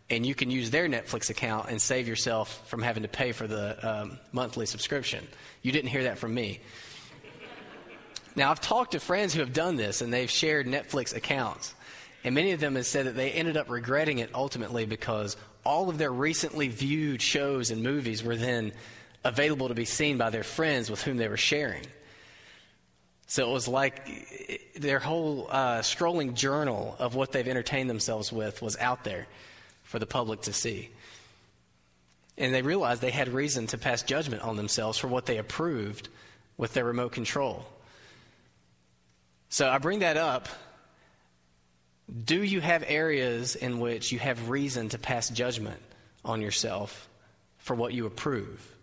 and 0.10 0.26
you 0.26 0.34
can 0.34 0.50
use 0.50 0.72
their 0.72 0.88
Netflix 0.88 1.30
account 1.30 1.70
and 1.70 1.82
save 1.82 2.08
yourself 2.08 2.68
from 2.68 2.82
having 2.82 3.04
to 3.04 3.10
pay 3.10 3.32
for 3.32 3.46
the 3.46 3.88
um, 3.88 4.20
monthly 4.32 4.66
subscription. 4.66 5.28
You 5.62 5.72
didn't 5.72 5.90
hear 5.90 6.04
that 6.04 6.18
from 6.18 6.34
me. 6.34 6.60
Now, 8.36 8.52
I've 8.52 8.62
talked 8.62 8.92
to 8.92 9.00
friends 9.00 9.34
who 9.34 9.40
have 9.40 9.54
done 9.54 9.78
this, 9.78 10.02
and 10.02 10.14
they've 10.14 10.30
shared 10.30 10.68
Netflix 10.68 11.16
accounts. 11.16 11.74
And 12.24 12.36
many 12.36 12.52
of 12.52 12.60
them 12.60 12.76
have 12.76 12.86
said 12.86 13.06
that 13.06 13.16
they 13.16 13.32
ended 13.32 13.58
up 13.58 13.70
regretting 13.70 14.20
it 14.20 14.30
ultimately 14.34 14.86
because 14.86 15.38
all 15.64 15.90
of 15.90 15.98
their 15.98 16.12
recently 16.12 16.68
viewed 16.68 17.22
shows 17.22 17.72
and 17.72 17.84
movies 17.84 18.24
were 18.24 18.36
then 18.36 18.74
available 19.24 19.68
to 19.68 19.74
be 19.74 19.86
seen 19.86 20.18
by 20.18 20.30
their 20.30 20.44
friends 20.44 20.90
with 20.90 21.02
whom 21.04 21.18
they 21.18 21.28
were 21.28 21.38
sharing. 21.38 21.84
So 23.28 23.50
it 23.50 23.52
was 23.52 23.68
like 23.68 24.74
their 24.76 25.00
whole 25.00 25.48
uh, 25.50 25.80
scrolling 25.80 26.34
journal 26.34 26.96
of 26.98 27.16
what 27.16 27.32
they've 27.32 27.48
entertained 27.48 27.90
themselves 27.90 28.32
with 28.32 28.62
was 28.62 28.78
out 28.78 29.04
there 29.04 29.28
for 29.84 30.00
the 30.00 30.06
public 30.06 30.42
to 30.44 30.54
see. 30.54 30.90
And 32.38 32.54
they 32.54 32.62
realized 32.62 33.02
they 33.02 33.12
had 33.12 33.30
reason 33.30 33.68
to 33.68 33.78
pass 33.78 34.02
judgment 34.02 34.44
on 34.44 34.56
themselves 34.56 34.98
for 34.98 35.08
what 35.08 35.26
they 35.26 35.38
approved 35.38 36.08
with 36.58 36.74
their 36.74 36.86
remote 36.86 37.12
control. 37.12 37.66
So 39.50 39.70
I 39.70 39.78
bring 39.78 40.00
that 40.00 40.18
up. 40.18 40.48
Do 42.26 42.42
you 42.42 42.62
have 42.62 42.84
areas 42.88 43.56
in 43.56 43.80
which 43.80 44.12
you 44.12 44.20
have 44.20 44.50
reason 44.50 44.90
to 44.90 44.98
pass 44.98 45.30
judgment 45.30 45.82
on 46.24 46.42
yourself 46.42 47.10
for 47.58 47.76
what 47.76 47.94
you 47.94 48.06
approve? 48.06 48.74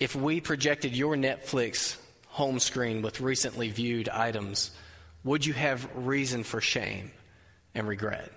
if 0.00 0.16
we 0.16 0.40
projected 0.40 0.96
your 0.96 1.14
Netflix 1.14 1.96
home 2.30 2.60
screen 2.60 3.02
with 3.02 3.20
recently 3.20 3.70
viewed 3.70 4.08
items, 4.08 4.70
would 5.24 5.44
you 5.44 5.52
have 5.52 5.88
reason 5.94 6.44
for 6.44 6.60
shame 6.60 7.10
and 7.74 7.86
regret? 7.86 8.30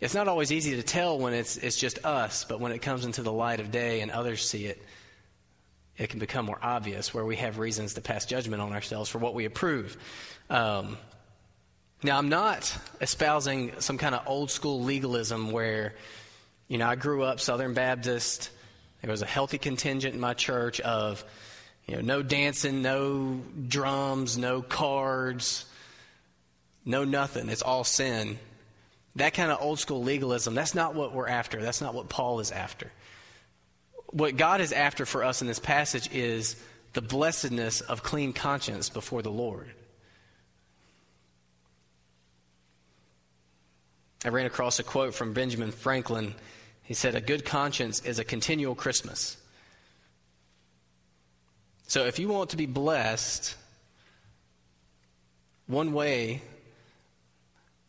It's 0.00 0.14
not 0.14 0.28
always 0.28 0.52
easy 0.52 0.76
to 0.76 0.82
tell 0.82 1.18
when 1.18 1.32
it's, 1.32 1.56
it's 1.56 1.76
just 1.76 2.04
us, 2.04 2.44
but 2.44 2.60
when 2.60 2.72
it 2.72 2.78
comes 2.82 3.06
into 3.06 3.22
the 3.22 3.32
light 3.32 3.60
of 3.60 3.70
day 3.70 4.02
and 4.02 4.10
others 4.10 4.46
see 4.46 4.66
it, 4.66 4.80
it 5.96 6.10
can 6.10 6.20
become 6.20 6.44
more 6.44 6.58
obvious 6.60 7.14
where 7.14 7.24
we 7.24 7.36
have 7.36 7.58
reasons 7.58 7.94
to 7.94 8.02
pass 8.02 8.26
judgment 8.26 8.60
on 8.60 8.74
ourselves 8.74 9.08
for 9.08 9.18
what 9.18 9.34
we 9.34 9.46
approve. 9.46 9.96
Um, 10.50 10.98
now, 12.02 12.18
I'm 12.18 12.28
not 12.28 12.76
espousing 13.00 13.72
some 13.80 13.96
kind 13.96 14.14
of 14.14 14.28
old 14.28 14.50
school 14.50 14.82
legalism 14.82 15.50
where, 15.50 15.94
you 16.68 16.76
know, 16.76 16.86
I 16.86 16.94
grew 16.94 17.22
up 17.22 17.40
Southern 17.40 17.72
Baptist. 17.72 18.50
There 19.00 19.10
was 19.10 19.22
a 19.22 19.26
healthy 19.26 19.56
contingent 19.56 20.14
in 20.14 20.20
my 20.20 20.34
church 20.34 20.78
of, 20.80 21.24
you 21.86 21.96
know, 21.96 22.02
no 22.02 22.22
dancing, 22.22 22.82
no 22.82 23.40
drums, 23.68 24.36
no 24.36 24.62
cards, 24.62 25.64
no 26.84 27.04
nothing. 27.04 27.48
It's 27.48 27.62
all 27.62 27.84
sin. 27.84 28.38
That 29.16 29.34
kind 29.34 29.50
of 29.50 29.60
old 29.60 29.78
school 29.78 30.02
legalism, 30.02 30.54
that's 30.54 30.74
not 30.74 30.94
what 30.94 31.12
we're 31.12 31.28
after. 31.28 31.62
That's 31.62 31.80
not 31.80 31.94
what 31.94 32.08
Paul 32.08 32.40
is 32.40 32.50
after. 32.50 32.90
What 34.10 34.36
God 34.36 34.60
is 34.60 34.72
after 34.72 35.06
for 35.06 35.24
us 35.24 35.40
in 35.40 35.48
this 35.48 35.58
passage 35.58 36.12
is 36.12 36.56
the 36.92 37.02
blessedness 37.02 37.80
of 37.80 38.02
clean 38.02 38.32
conscience 38.32 38.88
before 38.88 39.22
the 39.22 39.30
Lord. 39.30 39.68
I 44.24 44.28
ran 44.28 44.46
across 44.46 44.78
a 44.78 44.82
quote 44.82 45.14
from 45.14 45.32
Benjamin 45.32 45.70
Franklin 45.70 46.34
he 46.86 46.94
said, 46.94 47.16
A 47.16 47.20
good 47.20 47.44
conscience 47.44 48.00
is 48.00 48.20
a 48.20 48.24
continual 48.24 48.76
Christmas. 48.76 49.36
So 51.86 52.04
if 52.04 52.18
you 52.18 52.28
want 52.28 52.50
to 52.50 52.56
be 52.56 52.66
blessed, 52.66 53.54
one 55.66 55.92
way 55.92 56.42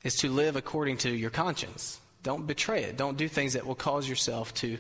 is 0.04 0.16
to 0.18 0.30
live 0.30 0.56
according 0.56 0.98
to 0.98 1.10
your 1.10 1.30
conscience. 1.30 2.00
Don't 2.24 2.48
betray 2.48 2.84
it. 2.84 2.98
Don't 2.98 3.18
do 3.18 3.28
things 3.28 3.54
that 3.54 3.66
will 3.66 3.76
cause 3.76 4.08
yourself 4.08 4.54
to 4.56 4.78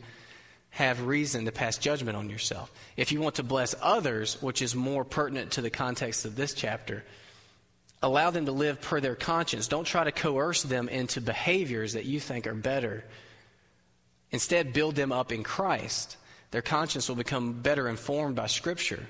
have 0.69 1.05
reason 1.05 1.45
to 1.45 1.51
pass 1.51 1.77
judgment 1.77 2.17
on 2.17 2.29
yourself. 2.29 2.71
If 2.95 3.12
you 3.12 3.21
want 3.21 3.36
to 3.36 3.43
bless 3.43 3.74
others, 3.81 4.41
which 4.41 4.62
is 4.62 4.75
more 4.75 5.03
pertinent 5.03 5.51
to 5.51 5.62
the 5.62 5.69
context 5.69 6.25
of 6.25 6.36
this 6.36 6.53
chapter, 6.53 7.03
allow 8.03 8.29
them 8.29 8.45
to 8.45 8.51
live 8.51 8.81
per 8.81 9.00
their 9.00 9.15
conscience. 9.15 9.67
Don't 9.67 9.86
try 9.86 10.03
to 10.03 10.12
coerce 10.12 10.62
them 10.63 10.89
into 10.89 11.21
behaviors 11.21 11.93
that 11.93 12.05
you 12.05 12.19
think 12.19 12.45
are 12.45 12.53
better 12.53 13.03
Instead, 14.31 14.74
build 14.74 14.95
them 14.95 15.12
up 15.12 15.31
in 15.31 15.43
Christ. 15.43 16.17
Their 16.51 16.62
conscience 16.62 17.10
will 17.10 17.16
become 17.16 17.54
better 17.54 17.88
informed 17.89 18.36
by 18.36 18.48
Scripture, 18.48 19.08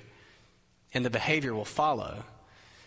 and 0.93 1.05
the 1.05 1.09
behavior 1.09 1.53
will 1.53 1.65
follow. 1.65 2.23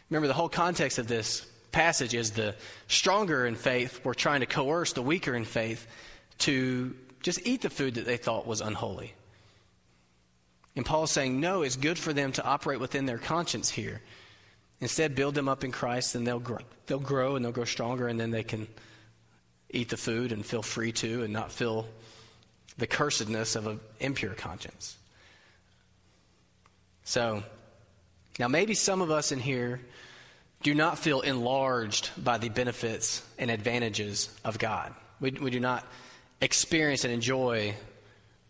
Remember, 0.09 0.27
the 0.27 0.35
whole 0.35 0.49
context 0.49 0.99
of 0.99 1.07
this 1.07 1.47
passage 1.73 2.15
is 2.15 2.33
the 2.33 2.57
stronger 2.89 3.47
in 3.47 3.55
faith 3.55 4.05
were 4.05 4.15
trying 4.15 4.41
to 4.41 4.47
coerce 4.47 4.93
the 4.93 5.03
weaker 5.03 5.35
in 5.35 5.45
faith 5.45 5.87
to 6.39 6.97
just 7.23 7.47
eat 7.47 7.63
the 7.63 7.71
food 7.71 7.95
that 7.95 8.07
they 8.07 8.17
thought 8.17 8.47
was 8.47 8.61
unholy. 8.61 9.15
And 10.75 10.85
Paul's 10.85 11.11
saying, 11.11 11.39
no, 11.41 11.63
it's 11.63 11.77
good 11.77 11.99
for 11.99 12.13
them 12.13 12.33
to 12.33 12.45
operate 12.45 12.81
within 12.81 13.07
their 13.07 13.19
conscience 13.19 13.71
here. 13.71 14.01
Instead, 14.81 15.15
build 15.15 15.35
them 15.35 15.49
up 15.49 15.63
in 15.63 15.73
Christ, 15.73 16.15
and 16.15 16.27
they'll 16.27 16.41
grow, 16.41 16.59
they'll 16.87 16.99
grow 16.99 17.37
and 17.37 17.45
they'll 17.45 17.53
grow 17.53 17.65
stronger, 17.65 18.09
and 18.09 18.19
then 18.19 18.31
they 18.31 18.43
can 18.43 18.67
eat 19.69 19.91
the 19.91 19.97
food 19.97 20.33
and 20.33 20.45
feel 20.45 20.63
free 20.63 20.91
to 20.91 21.23
and 21.23 21.33
not 21.33 21.53
feel 21.53 21.87
the 22.81 22.87
cursedness 22.87 23.55
of 23.55 23.67
an 23.67 23.79
impure 24.01 24.35
conscience. 24.35 24.97
So, 27.05 27.45
now 28.39 28.49
maybe 28.49 28.75
some 28.75 29.03
of 29.03 29.11
us 29.11 29.33
in 29.33 29.39
here 29.39 29.81
do 30.63 30.75
not 30.75 30.99
feel 30.99 31.21
enlarged 31.21 32.11
by 32.23 32.39
the 32.39 32.49
benefits 32.49 33.23
and 33.39 33.51
advantages 33.51 34.29
of 34.45 34.59
God. 34.59 34.95
We, 35.21 35.31
we 35.33 35.51
do 35.51 35.61
not 35.61 35.87
experience 36.41 37.05
and 37.05 37.13
enjoy 37.13 37.75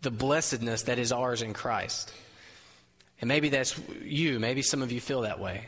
the 0.01 0.11
blessedness 0.11 0.83
that 0.83 0.97
is 0.97 1.11
ours 1.11 1.41
in 1.41 1.53
Christ. 1.53 2.11
And 3.19 3.27
maybe 3.27 3.49
that's 3.49 3.79
you. 4.01 4.39
Maybe 4.39 4.61
some 4.61 4.81
of 4.81 4.91
you 4.91 4.99
feel 4.99 5.21
that 5.21 5.39
way. 5.39 5.67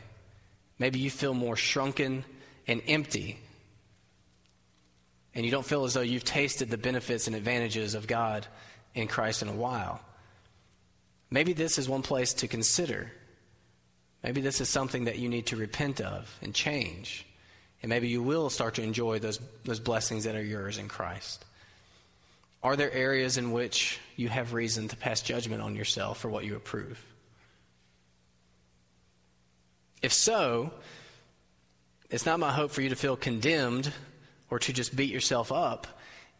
Maybe 0.78 0.98
you 0.98 1.10
feel 1.10 1.34
more 1.34 1.56
shrunken 1.56 2.24
and 2.66 2.82
empty 2.88 3.38
and 5.34 5.44
you 5.44 5.50
don't 5.50 5.66
feel 5.66 5.84
as 5.84 5.94
though 5.94 6.00
you've 6.00 6.24
tasted 6.24 6.70
the 6.70 6.78
benefits 6.78 7.26
and 7.26 7.34
advantages 7.34 7.94
of 7.94 8.06
God 8.06 8.46
in 8.94 9.08
Christ 9.08 9.42
in 9.42 9.48
a 9.48 9.52
while, 9.52 10.00
maybe 11.30 11.52
this 11.52 11.78
is 11.78 11.88
one 11.88 12.02
place 12.02 12.32
to 12.34 12.48
consider. 12.48 13.10
Maybe 14.22 14.40
this 14.40 14.60
is 14.60 14.68
something 14.68 15.04
that 15.04 15.18
you 15.18 15.28
need 15.28 15.46
to 15.46 15.56
repent 15.56 16.00
of 16.00 16.34
and 16.40 16.54
change. 16.54 17.26
And 17.82 17.90
maybe 17.90 18.08
you 18.08 18.22
will 18.22 18.48
start 18.48 18.76
to 18.76 18.82
enjoy 18.82 19.18
those, 19.18 19.40
those 19.64 19.80
blessings 19.80 20.24
that 20.24 20.36
are 20.36 20.42
yours 20.42 20.78
in 20.78 20.88
Christ. 20.88 21.44
Are 22.62 22.76
there 22.76 22.90
areas 22.90 23.36
in 23.36 23.52
which 23.52 24.00
you 24.16 24.30
have 24.30 24.54
reason 24.54 24.88
to 24.88 24.96
pass 24.96 25.20
judgment 25.20 25.60
on 25.60 25.76
yourself 25.76 26.18
for 26.18 26.30
what 26.30 26.44
you 26.44 26.56
approve? 26.56 27.04
If 30.00 30.14
so, 30.14 30.72
it's 32.08 32.24
not 32.24 32.40
my 32.40 32.52
hope 32.52 32.70
for 32.70 32.80
you 32.80 32.88
to 32.88 32.96
feel 32.96 33.16
condemned 33.16 33.92
or 34.50 34.58
to 34.58 34.72
just 34.72 34.94
beat 34.94 35.10
yourself 35.10 35.50
up. 35.52 35.86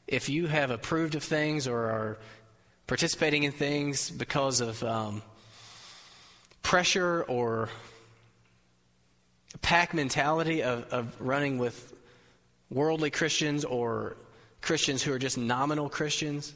If 0.07 0.29
you 0.29 0.47
have 0.47 0.71
approved 0.71 1.15
of 1.15 1.23
things 1.23 1.67
or 1.67 1.79
are 1.79 2.19
participating 2.87 3.45
in 3.45 3.53
things 3.53 4.11
because 4.11 4.61
of 4.61 4.83
um, 4.85 5.23
pressure 6.63 7.23
or 7.23 7.71
pack 9.63 9.95
mentality 9.95 10.63
of, 10.63 10.85
of 10.93 11.17
running 11.21 11.59
with 11.59 11.95
worldly 12.71 13.11
Christians 13.11 13.65
or 13.65 14.17
Christians 14.61 15.03
who 15.03 15.13
are 15.13 15.19
just 15.19 15.39
nominal 15.39 15.89
Christians, 15.89 16.53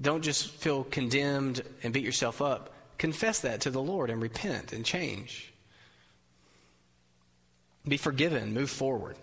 don't 0.00 0.22
just 0.22 0.48
feel 0.48 0.84
condemned 0.84 1.62
and 1.82 1.92
beat 1.92 2.04
yourself 2.04 2.42
up. 2.42 2.74
Confess 2.98 3.40
that 3.40 3.62
to 3.62 3.70
the 3.70 3.82
Lord 3.82 4.10
and 4.10 4.20
repent 4.20 4.72
and 4.72 4.84
change. 4.84 5.52
Be 7.86 7.96
forgiven, 7.96 8.54
move 8.54 8.70
forward. 8.70 9.16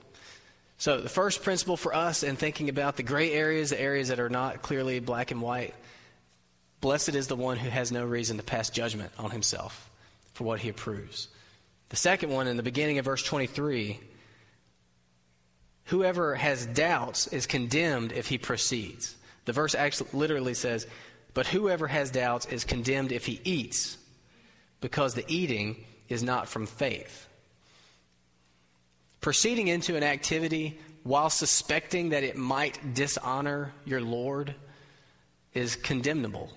So, 0.81 0.99
the 0.99 1.09
first 1.09 1.43
principle 1.43 1.77
for 1.77 1.93
us 1.93 2.23
in 2.23 2.37
thinking 2.37 2.67
about 2.67 2.97
the 2.97 3.03
gray 3.03 3.33
areas, 3.33 3.69
the 3.69 3.79
areas 3.79 4.07
that 4.07 4.19
are 4.19 4.31
not 4.31 4.63
clearly 4.63 4.99
black 4.99 5.29
and 5.29 5.39
white, 5.39 5.75
blessed 6.79 7.13
is 7.13 7.27
the 7.27 7.35
one 7.35 7.57
who 7.57 7.69
has 7.69 7.91
no 7.91 8.03
reason 8.03 8.37
to 8.37 8.43
pass 8.43 8.71
judgment 8.71 9.11
on 9.19 9.29
himself 9.29 9.91
for 10.33 10.43
what 10.43 10.59
he 10.59 10.69
approves. 10.69 11.27
The 11.89 11.97
second 11.97 12.31
one, 12.31 12.47
in 12.47 12.57
the 12.57 12.63
beginning 12.63 12.97
of 12.97 13.05
verse 13.05 13.21
23, 13.21 13.99
whoever 15.83 16.33
has 16.33 16.65
doubts 16.65 17.27
is 17.27 17.45
condemned 17.45 18.11
if 18.11 18.27
he 18.27 18.39
proceeds. 18.39 19.15
The 19.45 19.53
verse 19.53 19.75
actually 19.75 20.09
literally 20.13 20.55
says, 20.55 20.87
but 21.35 21.45
whoever 21.45 21.85
has 21.85 22.09
doubts 22.09 22.47
is 22.47 22.63
condemned 22.63 23.11
if 23.11 23.27
he 23.27 23.39
eats, 23.43 23.99
because 24.79 25.13
the 25.13 25.25
eating 25.27 25.85
is 26.09 26.23
not 26.23 26.47
from 26.47 26.65
faith. 26.65 27.27
Proceeding 29.21 29.67
into 29.67 29.95
an 29.95 30.03
activity 30.03 30.79
while 31.03 31.29
suspecting 31.29 32.09
that 32.09 32.23
it 32.23 32.35
might 32.35 32.93
dishonor 32.93 33.73
your 33.85 34.01
Lord 34.01 34.55
is 35.53 35.75
condemnable, 35.75 36.51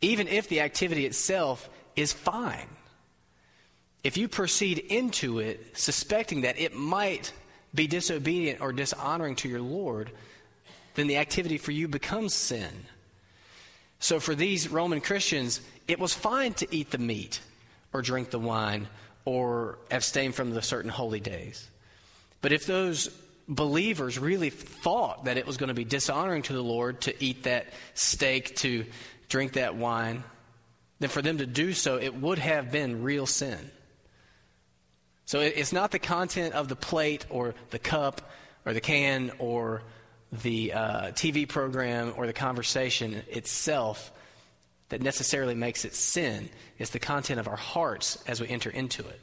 even 0.00 0.28
if 0.28 0.48
the 0.48 0.60
activity 0.60 1.06
itself 1.06 1.68
is 1.94 2.12
fine. 2.12 2.68
If 4.04 4.16
you 4.16 4.28
proceed 4.28 4.78
into 4.78 5.40
it 5.40 5.76
suspecting 5.76 6.42
that 6.42 6.58
it 6.60 6.74
might 6.74 7.32
be 7.74 7.86
disobedient 7.86 8.60
or 8.60 8.72
dishonoring 8.72 9.36
to 9.36 9.48
your 9.48 9.60
Lord, 9.60 10.12
then 10.94 11.08
the 11.08 11.16
activity 11.16 11.58
for 11.58 11.72
you 11.72 11.88
becomes 11.88 12.34
sin. 12.34 12.70
So 13.98 14.20
for 14.20 14.34
these 14.34 14.70
Roman 14.70 15.00
Christians, 15.00 15.60
it 15.88 15.98
was 15.98 16.14
fine 16.14 16.54
to 16.54 16.74
eat 16.74 16.90
the 16.90 16.98
meat 16.98 17.40
or 17.92 18.02
drink 18.02 18.30
the 18.30 18.38
wine 18.38 18.88
or 19.26 19.78
abstain 19.90 20.32
from 20.32 20.50
the 20.50 20.62
certain 20.62 20.90
holy 20.90 21.20
days. 21.20 21.68
But 22.40 22.52
if 22.52 22.64
those 22.64 23.10
believers 23.48 24.18
really 24.18 24.50
thought 24.50 25.26
that 25.26 25.36
it 25.36 25.46
was 25.46 25.58
going 25.58 25.68
to 25.68 25.74
be 25.74 25.84
dishonoring 25.84 26.42
to 26.42 26.54
the 26.54 26.62
Lord 26.62 27.02
to 27.02 27.24
eat 27.24 27.42
that 27.42 27.66
steak, 27.92 28.56
to 28.56 28.86
drink 29.28 29.54
that 29.54 29.74
wine, 29.74 30.24
then 31.00 31.10
for 31.10 31.20
them 31.20 31.38
to 31.38 31.46
do 31.46 31.72
so, 31.74 31.98
it 31.98 32.14
would 32.14 32.38
have 32.38 32.72
been 32.72 33.02
real 33.02 33.26
sin. 33.26 33.70
So 35.26 35.40
it's 35.40 35.72
not 35.72 35.90
the 35.90 35.98
content 35.98 36.54
of 36.54 36.68
the 36.68 36.76
plate 36.76 37.26
or 37.28 37.54
the 37.70 37.80
cup 37.80 38.30
or 38.64 38.72
the 38.72 38.80
can 38.80 39.32
or 39.38 39.82
the 40.30 40.72
uh, 40.72 41.02
TV 41.12 41.48
program 41.48 42.14
or 42.16 42.26
the 42.26 42.32
conversation 42.32 43.22
itself 43.28 44.12
that 44.88 45.02
necessarily 45.02 45.54
makes 45.54 45.84
it 45.84 45.94
sin. 45.94 46.48
It's 46.78 46.90
the 46.90 46.98
content 46.98 47.40
of 47.40 47.48
our 47.48 47.56
hearts 47.56 48.22
as 48.26 48.40
we 48.40 48.48
enter 48.48 48.70
into 48.70 49.06
it. 49.06 49.20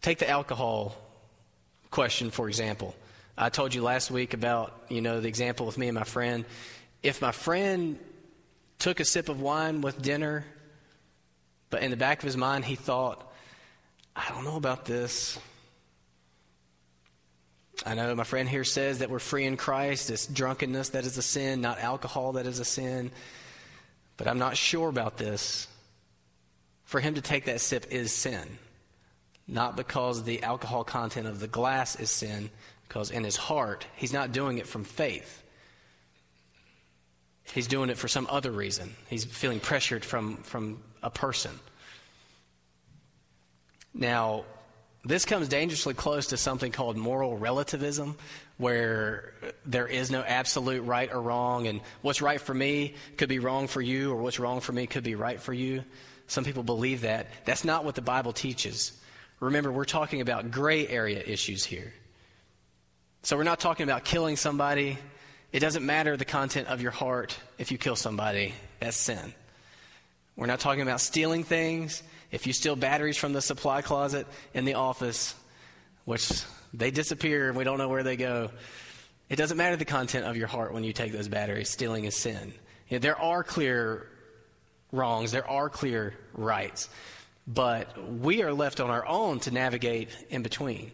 Take 0.00 0.18
the 0.18 0.28
alcohol 0.30 0.96
question, 1.90 2.30
for 2.30 2.48
example. 2.48 2.94
I 3.36 3.50
told 3.50 3.74
you 3.74 3.82
last 3.82 4.10
week 4.10 4.34
about, 4.34 4.72
you 4.88 5.00
know, 5.00 5.20
the 5.20 5.28
example 5.28 5.66
with 5.66 5.78
me 5.78 5.88
and 5.88 5.94
my 5.94 6.04
friend. 6.04 6.44
If 7.02 7.20
my 7.20 7.32
friend 7.32 7.98
took 8.78 9.00
a 9.00 9.04
sip 9.04 9.28
of 9.28 9.40
wine 9.40 9.80
with 9.80 10.00
dinner, 10.00 10.44
but 11.70 11.82
in 11.82 11.90
the 11.90 11.96
back 11.96 12.18
of 12.18 12.24
his 12.24 12.36
mind 12.36 12.64
he 12.64 12.74
thought, 12.74 13.24
I 14.14 14.28
don't 14.30 14.44
know 14.44 14.56
about 14.56 14.84
this. 14.84 15.38
I 17.86 17.94
know 17.94 18.14
my 18.14 18.24
friend 18.24 18.48
here 18.48 18.64
says 18.64 18.98
that 18.98 19.10
we're 19.10 19.18
free 19.18 19.44
in 19.44 19.56
Christ. 19.56 20.10
It's 20.10 20.26
drunkenness 20.26 20.90
that 20.90 21.04
is 21.04 21.16
a 21.16 21.22
sin, 21.22 21.60
not 21.60 21.78
alcohol 21.78 22.32
that 22.32 22.46
is 22.46 22.58
a 22.58 22.64
sin. 22.64 23.10
But 24.16 24.26
I'm 24.26 24.38
not 24.38 24.56
sure 24.56 24.88
about 24.88 25.16
this. 25.16 25.68
For 26.84 27.00
him 27.00 27.14
to 27.14 27.20
take 27.20 27.44
that 27.44 27.60
sip 27.60 27.86
is 27.90 28.12
sin. 28.12 28.58
Not 29.46 29.76
because 29.76 30.24
the 30.24 30.42
alcohol 30.42 30.84
content 30.84 31.26
of 31.26 31.40
the 31.40 31.46
glass 31.46 31.96
is 31.96 32.10
sin, 32.10 32.50
because 32.86 33.10
in 33.10 33.24
his 33.24 33.36
heart, 33.36 33.86
he's 33.96 34.12
not 34.12 34.32
doing 34.32 34.58
it 34.58 34.66
from 34.66 34.84
faith. 34.84 35.42
He's 37.54 37.66
doing 37.66 37.88
it 37.88 37.96
for 37.96 38.08
some 38.08 38.26
other 38.28 38.50
reason. 38.50 38.94
He's 39.08 39.24
feeling 39.24 39.60
pressured 39.60 40.04
from, 40.04 40.38
from 40.38 40.82
a 41.02 41.10
person. 41.10 41.52
Now, 43.94 44.44
this 45.04 45.24
comes 45.24 45.48
dangerously 45.48 45.94
close 45.94 46.28
to 46.28 46.36
something 46.36 46.72
called 46.72 46.96
moral 46.96 47.36
relativism, 47.36 48.16
where 48.56 49.32
there 49.64 49.86
is 49.86 50.10
no 50.10 50.22
absolute 50.22 50.82
right 50.82 51.12
or 51.12 51.22
wrong, 51.22 51.66
and 51.66 51.80
what's 52.02 52.20
right 52.20 52.40
for 52.40 52.52
me 52.52 52.94
could 53.16 53.28
be 53.28 53.38
wrong 53.38 53.68
for 53.68 53.80
you, 53.80 54.12
or 54.12 54.16
what's 54.16 54.38
wrong 54.38 54.60
for 54.60 54.72
me 54.72 54.86
could 54.86 55.04
be 55.04 55.14
right 55.14 55.40
for 55.40 55.52
you. 55.52 55.84
Some 56.26 56.44
people 56.44 56.62
believe 56.62 57.02
that. 57.02 57.28
That's 57.44 57.64
not 57.64 57.84
what 57.84 57.94
the 57.94 58.02
Bible 58.02 58.32
teaches. 58.32 58.92
Remember, 59.40 59.70
we're 59.70 59.84
talking 59.84 60.20
about 60.20 60.50
gray 60.50 60.86
area 60.86 61.22
issues 61.24 61.64
here. 61.64 61.92
So 63.22 63.36
we're 63.36 63.44
not 63.44 63.60
talking 63.60 63.84
about 63.84 64.04
killing 64.04 64.36
somebody. 64.36 64.98
It 65.52 65.60
doesn't 65.60 65.84
matter 65.86 66.16
the 66.16 66.24
content 66.24 66.68
of 66.68 66.82
your 66.82 66.90
heart 66.90 67.38
if 67.56 67.70
you 67.72 67.78
kill 67.78 67.96
somebody. 67.96 68.54
That's 68.80 68.96
sin. 68.96 69.32
We're 70.36 70.46
not 70.46 70.60
talking 70.60 70.82
about 70.82 71.00
stealing 71.00 71.44
things. 71.44 72.02
If 72.30 72.46
you 72.46 72.52
steal 72.52 72.76
batteries 72.76 73.16
from 73.16 73.32
the 73.32 73.42
supply 73.42 73.82
closet 73.82 74.26
in 74.52 74.64
the 74.64 74.74
office, 74.74 75.34
which 76.04 76.30
they 76.74 76.90
disappear 76.90 77.48
and 77.48 77.56
we 77.56 77.64
don't 77.64 77.78
know 77.78 77.88
where 77.88 78.02
they 78.02 78.16
go, 78.16 78.50
it 79.28 79.36
doesn't 79.36 79.56
matter 79.56 79.76
the 79.76 79.84
content 79.84 80.26
of 80.26 80.36
your 80.36 80.46
heart 80.46 80.72
when 80.72 80.84
you 80.84 80.92
take 80.92 81.12
those 81.12 81.28
batteries. 81.28 81.68
Stealing 81.68 82.04
is 82.04 82.16
sin. 82.16 82.52
You 82.88 82.96
know, 82.96 83.00
there 83.00 83.18
are 83.18 83.42
clear 83.42 84.08
wrongs, 84.92 85.32
there 85.32 85.48
are 85.48 85.68
clear 85.68 86.14
rights, 86.32 86.88
but 87.46 87.96
we 88.20 88.42
are 88.42 88.52
left 88.52 88.80
on 88.80 88.90
our 88.90 89.06
own 89.06 89.40
to 89.40 89.50
navigate 89.50 90.08
in 90.30 90.42
between, 90.42 90.90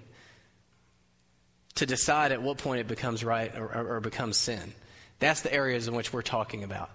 to 1.77 1.87
decide 1.87 2.33
at 2.33 2.43
what 2.43 2.59
point 2.59 2.81
it 2.81 2.89
becomes 2.89 3.25
right 3.25 3.57
or, 3.57 3.67
or, 3.67 3.97
or 3.97 4.01
becomes 4.01 4.37
sin. 4.37 4.73
That's 5.21 5.43
the 5.43 5.53
areas 5.53 5.89
in 5.89 5.95
which 5.95 6.13
we're 6.13 6.23
talking 6.23 6.65
about. 6.65 6.91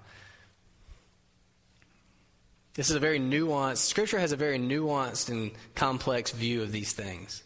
This 2.80 2.90
is 2.90 2.96
a 2.96 3.00
very 3.02 3.20
nuanced, 3.20 3.80
Scripture 3.80 4.20
has 4.20 4.32
a 4.32 4.38
very 4.38 4.58
nuanced 4.58 5.28
and 5.28 5.52
complex 5.76 6.32
view 6.32 6.62
of 6.62 6.72
these 6.72 6.94
things. 6.94 7.44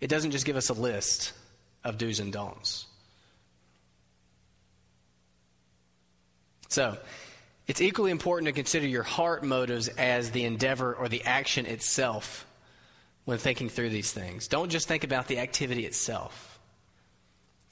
It 0.00 0.08
doesn't 0.08 0.32
just 0.32 0.44
give 0.44 0.56
us 0.56 0.70
a 0.70 0.72
list 0.72 1.34
of 1.84 1.98
do's 1.98 2.18
and 2.18 2.32
don'ts. 2.32 2.86
So, 6.66 6.98
it's 7.68 7.80
equally 7.80 8.10
important 8.10 8.48
to 8.48 8.52
consider 8.52 8.88
your 8.88 9.04
heart 9.04 9.44
motives 9.44 9.86
as 9.86 10.32
the 10.32 10.42
endeavor 10.42 10.92
or 10.92 11.08
the 11.08 11.22
action 11.22 11.64
itself 11.66 12.44
when 13.24 13.38
thinking 13.38 13.68
through 13.68 13.90
these 13.90 14.10
things. 14.10 14.48
Don't 14.48 14.68
just 14.68 14.88
think 14.88 15.04
about 15.04 15.28
the 15.28 15.38
activity 15.38 15.86
itself. 15.86 16.58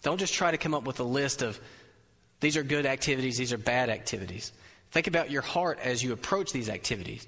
Don't 0.02 0.18
just 0.18 0.32
try 0.34 0.52
to 0.52 0.58
come 0.58 0.74
up 0.74 0.84
with 0.84 1.00
a 1.00 1.02
list 1.02 1.42
of 1.42 1.58
these 2.38 2.56
are 2.56 2.62
good 2.62 2.86
activities, 2.86 3.36
these 3.36 3.52
are 3.52 3.58
bad 3.58 3.90
activities. 3.90 4.52
Think 4.94 5.08
about 5.08 5.28
your 5.28 5.42
heart 5.42 5.80
as 5.82 6.04
you 6.04 6.12
approach 6.12 6.52
these 6.52 6.68
activities. 6.68 7.26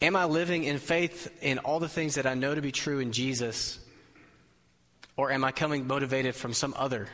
Am 0.00 0.16
I 0.16 0.24
living 0.24 0.64
in 0.64 0.78
faith 0.78 1.30
in 1.42 1.58
all 1.58 1.78
the 1.78 1.90
things 1.90 2.14
that 2.14 2.24
I 2.24 2.32
know 2.32 2.54
to 2.54 2.62
be 2.62 2.72
true 2.72 3.00
in 3.00 3.12
Jesus? 3.12 3.78
Or 5.14 5.30
am 5.30 5.44
I 5.44 5.52
coming 5.52 5.86
motivated 5.86 6.34
from 6.34 6.54
some 6.54 6.72
other 6.78 7.08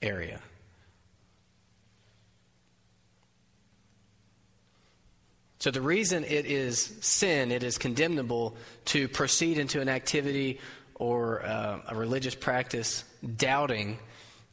area? 0.00 0.40
So, 5.58 5.70
the 5.70 5.82
reason 5.82 6.24
it 6.24 6.46
is 6.46 6.78
sin, 7.02 7.52
it 7.52 7.62
is 7.62 7.76
condemnable 7.76 8.56
to 8.86 9.06
proceed 9.06 9.58
into 9.58 9.82
an 9.82 9.90
activity 9.90 10.60
or 10.94 11.44
uh, 11.44 11.80
a 11.88 11.94
religious 11.94 12.34
practice 12.34 13.04
doubting, 13.36 13.98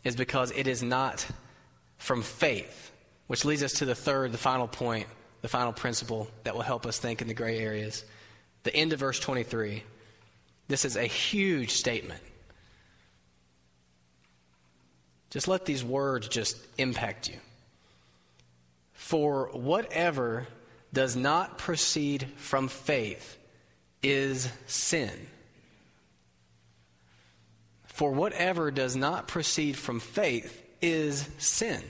is 0.04 0.18
because 0.18 0.52
it 0.52 0.68
is 0.68 0.84
not 0.84 1.26
from 1.98 2.22
faith. 2.22 2.92
Which 3.28 3.46
leads 3.46 3.64
us 3.64 3.74
to 3.74 3.86
the 3.86 3.96
third, 3.96 4.32
the 4.32 4.38
final 4.38 4.68
point, 4.68 5.08
the 5.42 5.48
final 5.48 5.74
principle 5.74 6.28
that 6.44 6.56
will 6.56 6.62
help 6.62 6.86
us 6.86 7.00
think 7.00 7.22
in 7.22 7.28
the 7.28 7.34
gray 7.34 7.60
areas. 7.60 8.04
The 8.64 8.76
end 8.76 8.94
of 8.94 9.00
verse 9.00 9.20
23. 9.20 9.84
This 10.68 10.86
is 10.86 10.96
a 10.96 11.06
huge 11.06 11.72
statement. 11.72 12.22
Just 15.30 15.48
let 15.48 15.66
these 15.66 15.84
words 15.84 16.28
just 16.28 16.58
impact 16.78 17.28
you. 17.30 17.38
For 18.94 19.50
whatever 19.54 20.48
does 20.94 21.16
not 21.16 21.58
proceed 21.58 22.28
from 22.38 22.70
faith 22.70 23.38
is 24.02 24.50
sin. 24.66 25.12
For 27.86 28.12
whatever 28.12 28.72
does 28.72 28.96
not 28.96 29.28
proceed 29.28 29.78
from 29.78 30.00
faith 30.00 30.64
is 30.82 31.28
sin. 31.38 31.84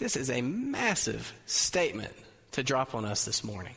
This 0.00 0.16
is 0.16 0.30
a 0.30 0.40
massive 0.40 1.30
statement 1.44 2.14
to 2.52 2.62
drop 2.62 2.94
on 2.94 3.04
us 3.04 3.26
this 3.26 3.44
morning. 3.44 3.74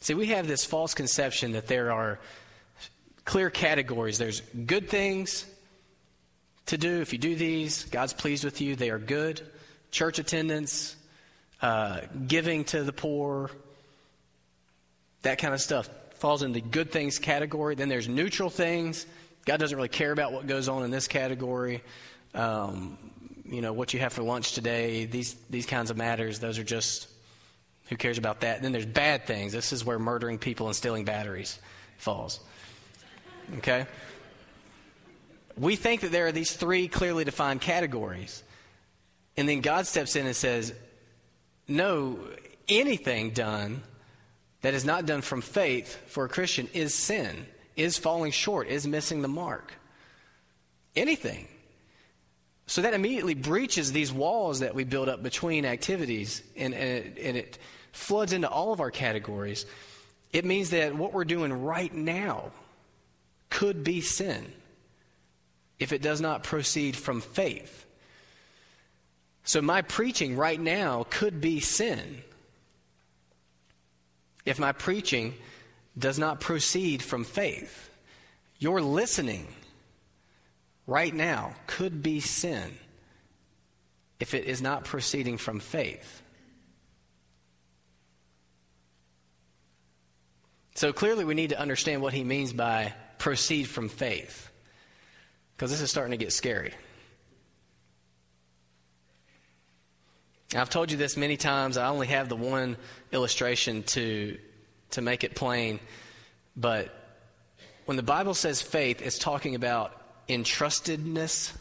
See, 0.00 0.14
we 0.14 0.28
have 0.28 0.48
this 0.48 0.64
false 0.64 0.94
conception 0.94 1.52
that 1.52 1.66
there 1.66 1.92
are 1.92 2.18
clear 3.26 3.50
categories. 3.50 4.16
There's 4.16 4.40
good 4.40 4.88
things 4.88 5.44
to 6.66 6.78
do. 6.78 7.02
If 7.02 7.12
you 7.12 7.18
do 7.18 7.36
these, 7.36 7.84
God's 7.84 8.14
pleased 8.14 8.44
with 8.44 8.62
you. 8.62 8.74
They 8.74 8.88
are 8.88 8.98
good. 8.98 9.46
Church 9.90 10.18
attendance, 10.18 10.96
uh, 11.60 12.00
giving 12.26 12.64
to 12.64 12.82
the 12.82 12.94
poor, 12.94 13.50
that 15.20 15.36
kind 15.36 15.52
of 15.52 15.60
stuff 15.60 15.90
falls 16.14 16.42
in 16.42 16.52
the 16.52 16.62
good 16.62 16.90
things 16.90 17.18
category. 17.18 17.74
Then 17.74 17.90
there's 17.90 18.08
neutral 18.08 18.48
things. 18.48 19.04
God 19.44 19.58
doesn't 19.58 19.76
really 19.76 19.88
care 19.88 20.12
about 20.12 20.32
what 20.32 20.46
goes 20.46 20.68
on 20.68 20.84
in 20.84 20.90
this 20.90 21.08
category. 21.08 21.82
Um, 22.34 22.98
you 23.44 23.60
know, 23.60 23.72
what 23.72 23.92
you 23.92 24.00
have 24.00 24.12
for 24.12 24.22
lunch 24.22 24.52
today, 24.52 25.04
these, 25.04 25.34
these 25.50 25.66
kinds 25.66 25.90
of 25.90 25.96
matters, 25.96 26.38
those 26.38 26.58
are 26.58 26.64
just, 26.64 27.08
who 27.88 27.96
cares 27.96 28.18
about 28.18 28.40
that? 28.40 28.56
And 28.56 28.64
then 28.64 28.72
there's 28.72 28.86
bad 28.86 29.26
things. 29.26 29.52
This 29.52 29.72
is 29.72 29.84
where 29.84 29.98
murdering 29.98 30.38
people 30.38 30.68
and 30.68 30.76
stealing 30.76 31.04
batteries 31.04 31.58
falls. 31.98 32.40
Okay? 33.58 33.86
We 35.56 35.76
think 35.76 36.00
that 36.00 36.12
there 36.12 36.26
are 36.28 36.32
these 36.32 36.52
three 36.52 36.88
clearly 36.88 37.24
defined 37.24 37.60
categories. 37.60 38.42
And 39.36 39.48
then 39.48 39.60
God 39.60 39.86
steps 39.86 40.16
in 40.16 40.26
and 40.26 40.36
says, 40.36 40.72
no, 41.68 42.18
anything 42.68 43.30
done 43.30 43.82
that 44.62 44.74
is 44.74 44.84
not 44.84 45.06
done 45.06 45.20
from 45.20 45.42
faith 45.42 45.96
for 46.08 46.24
a 46.24 46.28
Christian 46.28 46.68
is 46.72 46.94
sin, 46.94 47.46
is 47.76 47.98
falling 47.98 48.32
short, 48.32 48.68
is 48.68 48.86
missing 48.86 49.22
the 49.22 49.28
mark. 49.28 49.72
Anything. 50.94 51.48
So 52.66 52.82
that 52.82 52.94
immediately 52.94 53.34
breaches 53.34 53.92
these 53.92 54.12
walls 54.12 54.60
that 54.60 54.74
we 54.74 54.84
build 54.84 55.08
up 55.08 55.22
between 55.22 55.64
activities, 55.64 56.42
and, 56.56 56.74
and, 56.74 57.06
it, 57.06 57.18
and 57.20 57.36
it 57.36 57.58
floods 57.92 58.32
into 58.32 58.48
all 58.48 58.72
of 58.72 58.80
our 58.80 58.90
categories. 58.90 59.66
It 60.32 60.44
means 60.44 60.70
that 60.70 60.94
what 60.94 61.12
we're 61.12 61.24
doing 61.24 61.52
right 61.52 61.92
now 61.92 62.52
could 63.50 63.84
be 63.84 64.00
sin 64.00 64.52
if 65.78 65.92
it 65.92 66.00
does 66.00 66.20
not 66.20 66.42
proceed 66.44 66.96
from 66.96 67.20
faith. 67.20 67.84
So 69.44 69.60
my 69.60 69.82
preaching 69.82 70.36
right 70.36 70.60
now 70.60 71.04
could 71.10 71.40
be 71.40 71.60
sin 71.60 72.22
if 74.44 74.58
my 74.58 74.72
preaching 74.72 75.34
does 75.98 76.18
not 76.18 76.40
proceed 76.40 77.02
from 77.02 77.24
faith. 77.24 77.90
Your 78.58 78.80
listening 78.80 79.46
right 80.86 81.14
now 81.14 81.54
could 81.66 82.02
be 82.02 82.20
sin 82.20 82.78
if 84.20 84.34
it 84.34 84.44
is 84.44 84.62
not 84.62 84.84
proceeding 84.84 85.36
from 85.36 85.60
faith. 85.60 86.22
So 90.74 90.92
clearly, 90.92 91.24
we 91.24 91.34
need 91.34 91.50
to 91.50 91.60
understand 91.60 92.02
what 92.02 92.14
he 92.14 92.24
means 92.24 92.52
by 92.52 92.94
proceed 93.18 93.64
from 93.64 93.88
faith, 93.88 94.48
because 95.54 95.70
this 95.70 95.80
is 95.80 95.90
starting 95.90 96.12
to 96.12 96.16
get 96.16 96.32
scary. 96.32 96.72
I've 100.54 100.70
told 100.70 100.90
you 100.90 100.96
this 100.96 101.16
many 101.16 101.36
times. 101.36 101.76
I 101.76 101.88
only 101.88 102.08
have 102.08 102.28
the 102.28 102.36
one 102.36 102.76
illustration 103.10 103.82
to, 103.84 104.38
to 104.92 105.02
make 105.02 105.24
it 105.24 105.34
plain. 105.34 105.80
But 106.56 106.94
when 107.84 107.96
the 107.96 108.02
Bible 108.02 108.34
says 108.34 108.62
faith, 108.62 109.02
it's 109.02 109.18
talking 109.18 109.54
about 109.54 109.92
entrustedness. 110.28 111.54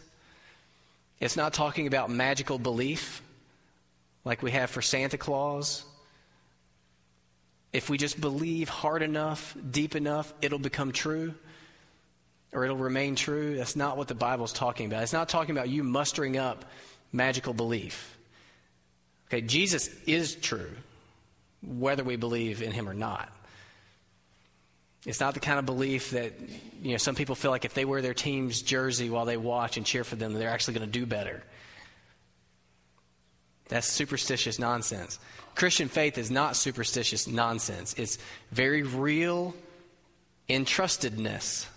It's 1.19 1.37
not 1.37 1.53
talking 1.53 1.87
about 1.87 2.09
magical 2.09 2.59
belief 2.59 3.21
like 4.23 4.41
we 4.41 4.51
have 4.51 4.69
for 4.69 4.81
Santa 4.81 5.17
Claus. 5.17 5.83
If 7.73 7.89
we 7.89 7.97
just 7.97 8.19
believe 8.19 8.69
hard 8.69 9.01
enough, 9.01 9.55
deep 9.69 9.95
enough, 9.95 10.33
it'll 10.41 10.59
become 10.59 10.91
true 10.91 11.33
or 12.53 12.65
it'll 12.65 12.77
remain 12.77 13.15
true. 13.15 13.55
That's 13.55 13.75
not 13.75 13.97
what 13.97 14.07
the 14.07 14.15
Bible's 14.15 14.53
talking 14.53 14.87
about. 14.87 15.03
It's 15.03 15.13
not 15.13 15.29
talking 15.29 15.55
about 15.55 15.69
you 15.69 15.83
mustering 15.83 16.37
up 16.37 16.65
magical 17.11 17.53
belief. 17.53 18.17
Okay, 19.27 19.41
Jesus 19.41 19.89
is 20.05 20.35
true, 20.35 20.71
whether 21.63 22.03
we 22.03 22.15
believe 22.15 22.61
in 22.61 22.71
him 22.71 22.89
or 22.89 22.93
not. 22.93 23.31
It's 25.05 25.19
not 25.19 25.33
the 25.33 25.39
kind 25.39 25.57
of 25.57 25.65
belief 25.65 26.11
that 26.11 26.33
you 26.81 26.91
know 26.91 26.97
some 26.97 27.15
people 27.15 27.35
feel 27.35 27.51
like 27.51 27.65
if 27.65 27.73
they 27.73 27.85
wear 27.85 28.01
their 28.01 28.13
team's 28.13 28.61
jersey 28.61 29.09
while 29.09 29.25
they 29.25 29.37
watch 29.37 29.77
and 29.77 29.85
cheer 29.85 30.03
for 30.03 30.15
them, 30.15 30.33
they're 30.33 30.49
actually 30.49 30.75
going 30.75 30.91
to 30.91 30.99
do 30.99 31.05
better. 31.05 31.41
That's 33.67 33.87
superstitious 33.87 34.59
nonsense. 34.59 35.17
Christian 35.55 35.87
faith 35.87 36.17
is 36.17 36.29
not 36.29 36.55
superstitious 36.55 37.27
nonsense. 37.27 37.93
It's 37.97 38.17
very 38.51 38.83
real 38.83 39.55
entrustedness. 40.49 41.67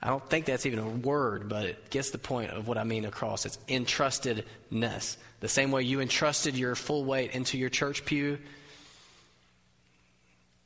I 0.00 0.08
don't 0.08 0.28
think 0.28 0.46
that's 0.46 0.66
even 0.66 0.78
a 0.78 0.88
word, 0.88 1.48
but 1.48 1.64
it 1.64 1.90
gets 1.90 2.10
the 2.10 2.18
point 2.18 2.50
of 2.50 2.68
what 2.68 2.78
I 2.78 2.84
mean 2.84 3.04
across. 3.04 3.46
It's 3.46 3.58
entrustedness. 3.68 5.16
The 5.40 5.48
same 5.48 5.70
way 5.70 5.82
you 5.82 6.00
entrusted 6.00 6.56
your 6.56 6.74
full 6.74 7.04
weight 7.04 7.32
into 7.32 7.58
your 7.58 7.70
church 7.70 8.04
pew, 8.04 8.38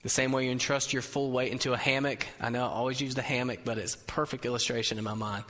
the 0.02 0.08
same 0.08 0.32
way 0.32 0.46
you 0.46 0.50
entrust 0.50 0.92
your 0.92 1.02
full 1.02 1.30
weight 1.30 1.52
into 1.52 1.72
a 1.72 1.76
hammock. 1.76 2.26
I 2.40 2.50
know 2.50 2.64
I 2.64 2.68
always 2.68 3.00
use 3.00 3.14
the 3.14 3.22
hammock, 3.22 3.60
but 3.64 3.78
it's 3.78 3.94
a 3.94 3.98
perfect 3.98 4.46
illustration 4.46 4.98
in 4.98 5.04
my 5.04 5.14
mind. 5.14 5.44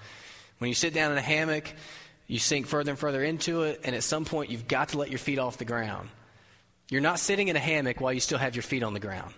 When 0.58 0.68
you 0.68 0.74
sit 0.74 0.94
down 0.94 1.12
in 1.12 1.18
a 1.18 1.22
hammock, 1.22 1.72
you 2.26 2.38
sink 2.38 2.66
further 2.66 2.92
and 2.92 2.98
further 2.98 3.22
into 3.22 3.62
it, 3.62 3.80
and 3.84 3.94
at 3.94 4.02
some 4.02 4.24
point, 4.24 4.50
you've 4.50 4.68
got 4.68 4.90
to 4.90 4.98
let 4.98 5.10
your 5.10 5.18
feet 5.18 5.38
off 5.38 5.58
the 5.58 5.64
ground. 5.64 6.08
You're 6.90 7.00
not 7.00 7.18
sitting 7.18 7.48
in 7.48 7.56
a 7.56 7.60
hammock 7.60 8.00
while 8.00 8.12
you 8.12 8.20
still 8.20 8.38
have 8.38 8.56
your 8.56 8.62
feet 8.62 8.82
on 8.82 8.94
the 8.94 9.00
ground. 9.00 9.32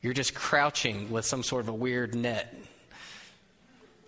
You're 0.00 0.14
just 0.14 0.34
crouching 0.34 1.10
with 1.10 1.24
some 1.24 1.42
sort 1.42 1.62
of 1.62 1.68
a 1.68 1.74
weird 1.74 2.14
net 2.14 2.52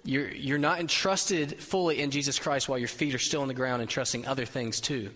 you're, 0.05 0.31
you're 0.31 0.59
not 0.59 0.81
entrusted 0.81 1.59
fully 1.61 2.01
in 2.01 2.11
Jesus 2.11 2.39
Christ 2.39 2.69
while 2.69 2.79
your 2.79 2.89
feet 2.89 3.15
are 3.15 3.19
still 3.19 3.41
on 3.41 3.49
the 3.49 3.55
ground 3.55 3.81
and 3.81 3.91
trusting 3.91 4.27
other 4.27 4.45
things 4.45 4.81
too. 4.81 5.11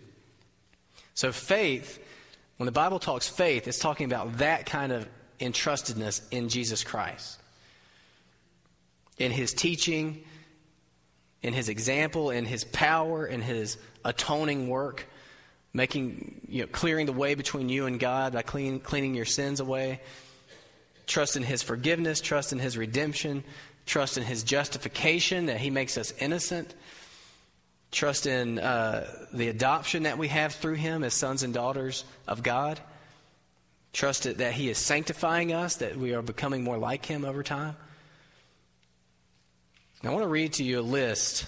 So, 1.14 1.30
faith, 1.30 2.02
when 2.58 2.66
the 2.66 2.72
Bible 2.72 2.98
talks 2.98 3.28
faith, 3.28 3.66
it's 3.66 3.78
talking 3.78 4.04
about 4.04 4.38
that 4.38 4.66
kind 4.66 4.92
of 4.92 5.08
entrustedness 5.40 6.20
in 6.30 6.48
Jesus 6.48 6.84
Christ. 6.84 7.40
In 9.16 9.32
his 9.32 9.52
teaching, 9.54 10.22
in 11.42 11.52
his 11.52 11.68
example, 11.68 12.30
in 12.30 12.44
his 12.44 12.64
power, 12.64 13.26
in 13.26 13.40
his 13.40 13.78
atoning 14.04 14.68
work, 14.68 15.06
making, 15.72 16.40
you 16.48 16.62
know, 16.62 16.66
clearing 16.68 17.06
the 17.06 17.12
way 17.12 17.34
between 17.34 17.68
you 17.68 17.86
and 17.86 18.00
God 18.00 18.32
by 18.32 18.42
clean, 18.42 18.80
cleaning 18.80 19.14
your 19.14 19.24
sins 19.24 19.60
away. 19.60 20.00
Trust 21.06 21.36
in 21.36 21.42
his 21.42 21.62
forgiveness, 21.62 22.20
trust 22.20 22.52
in 22.52 22.58
his 22.58 22.76
redemption, 22.76 23.44
trust 23.86 24.18
in 24.18 24.24
his 24.24 24.42
justification, 24.42 25.46
that 25.46 25.58
he 25.58 25.70
makes 25.70 25.96
us 25.96 26.12
innocent, 26.18 26.74
trust 27.90 28.26
in 28.26 28.58
uh, 28.58 29.06
the 29.32 29.48
adoption 29.48 30.02
that 30.04 30.18
we 30.18 30.28
have 30.28 30.54
through 30.54 30.74
him 30.74 31.02
as 31.02 31.14
sons 31.14 31.42
and 31.42 31.54
daughters 31.54 32.04
of 32.26 32.42
God, 32.42 32.80
trust 33.92 34.24
that 34.24 34.52
he 34.52 34.68
is 34.68 34.78
sanctifying 34.78 35.52
us, 35.52 35.76
that 35.76 35.96
we 35.96 36.14
are 36.14 36.22
becoming 36.22 36.62
more 36.62 36.78
like 36.78 37.06
him 37.06 37.24
over 37.24 37.42
time. 37.42 37.76
I 40.04 40.10
want 40.10 40.22
to 40.22 40.28
read 40.28 40.52
to 40.54 40.64
you 40.64 40.80
a 40.80 40.82
list 40.82 41.46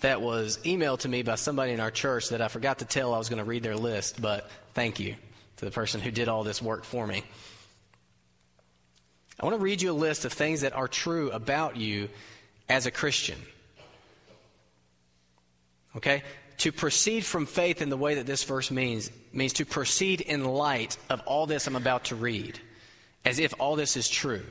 that 0.00 0.20
was 0.20 0.58
emailed 0.58 1.00
to 1.00 1.08
me 1.08 1.22
by 1.22 1.36
somebody 1.36 1.72
in 1.72 1.80
our 1.80 1.90
church 1.90 2.28
that 2.28 2.42
I 2.42 2.48
forgot 2.48 2.80
to 2.80 2.84
tell 2.84 3.14
I 3.14 3.18
was 3.18 3.30
going 3.30 3.38
to 3.38 3.44
read 3.44 3.62
their 3.62 3.76
list, 3.76 4.20
but 4.20 4.50
thank 4.74 5.00
you 5.00 5.14
to 5.56 5.64
the 5.64 5.70
person 5.70 6.00
who 6.00 6.10
did 6.10 6.28
all 6.28 6.44
this 6.44 6.60
work 6.60 6.84
for 6.84 7.06
me. 7.06 7.24
I 9.40 9.46
want 9.46 9.56
to 9.56 9.62
read 9.62 9.80
you 9.80 9.90
a 9.90 9.94
list 9.94 10.24
of 10.24 10.32
things 10.32 10.62
that 10.62 10.74
are 10.74 10.88
true 10.88 11.30
about 11.30 11.76
you 11.76 12.08
as 12.68 12.84
a 12.84 12.90
Christian. 12.90 13.38
Okay? 15.96 16.22
To 16.58 16.72
proceed 16.72 17.24
from 17.24 17.46
faith 17.46 17.82
in 17.82 17.90
the 17.90 17.96
way 17.96 18.14
that 18.14 18.26
this 18.26 18.44
verse 18.44 18.70
means, 18.70 19.10
means 19.32 19.54
to 19.54 19.64
proceed 19.64 20.20
in 20.20 20.44
light 20.44 20.96
of 21.10 21.20
all 21.26 21.46
this 21.46 21.66
I'm 21.66 21.76
about 21.76 22.04
to 22.04 22.16
read, 22.16 22.58
as 23.24 23.38
if 23.38 23.54
all 23.58 23.76
this 23.76 23.96
is 23.96 24.08
true. 24.08 24.44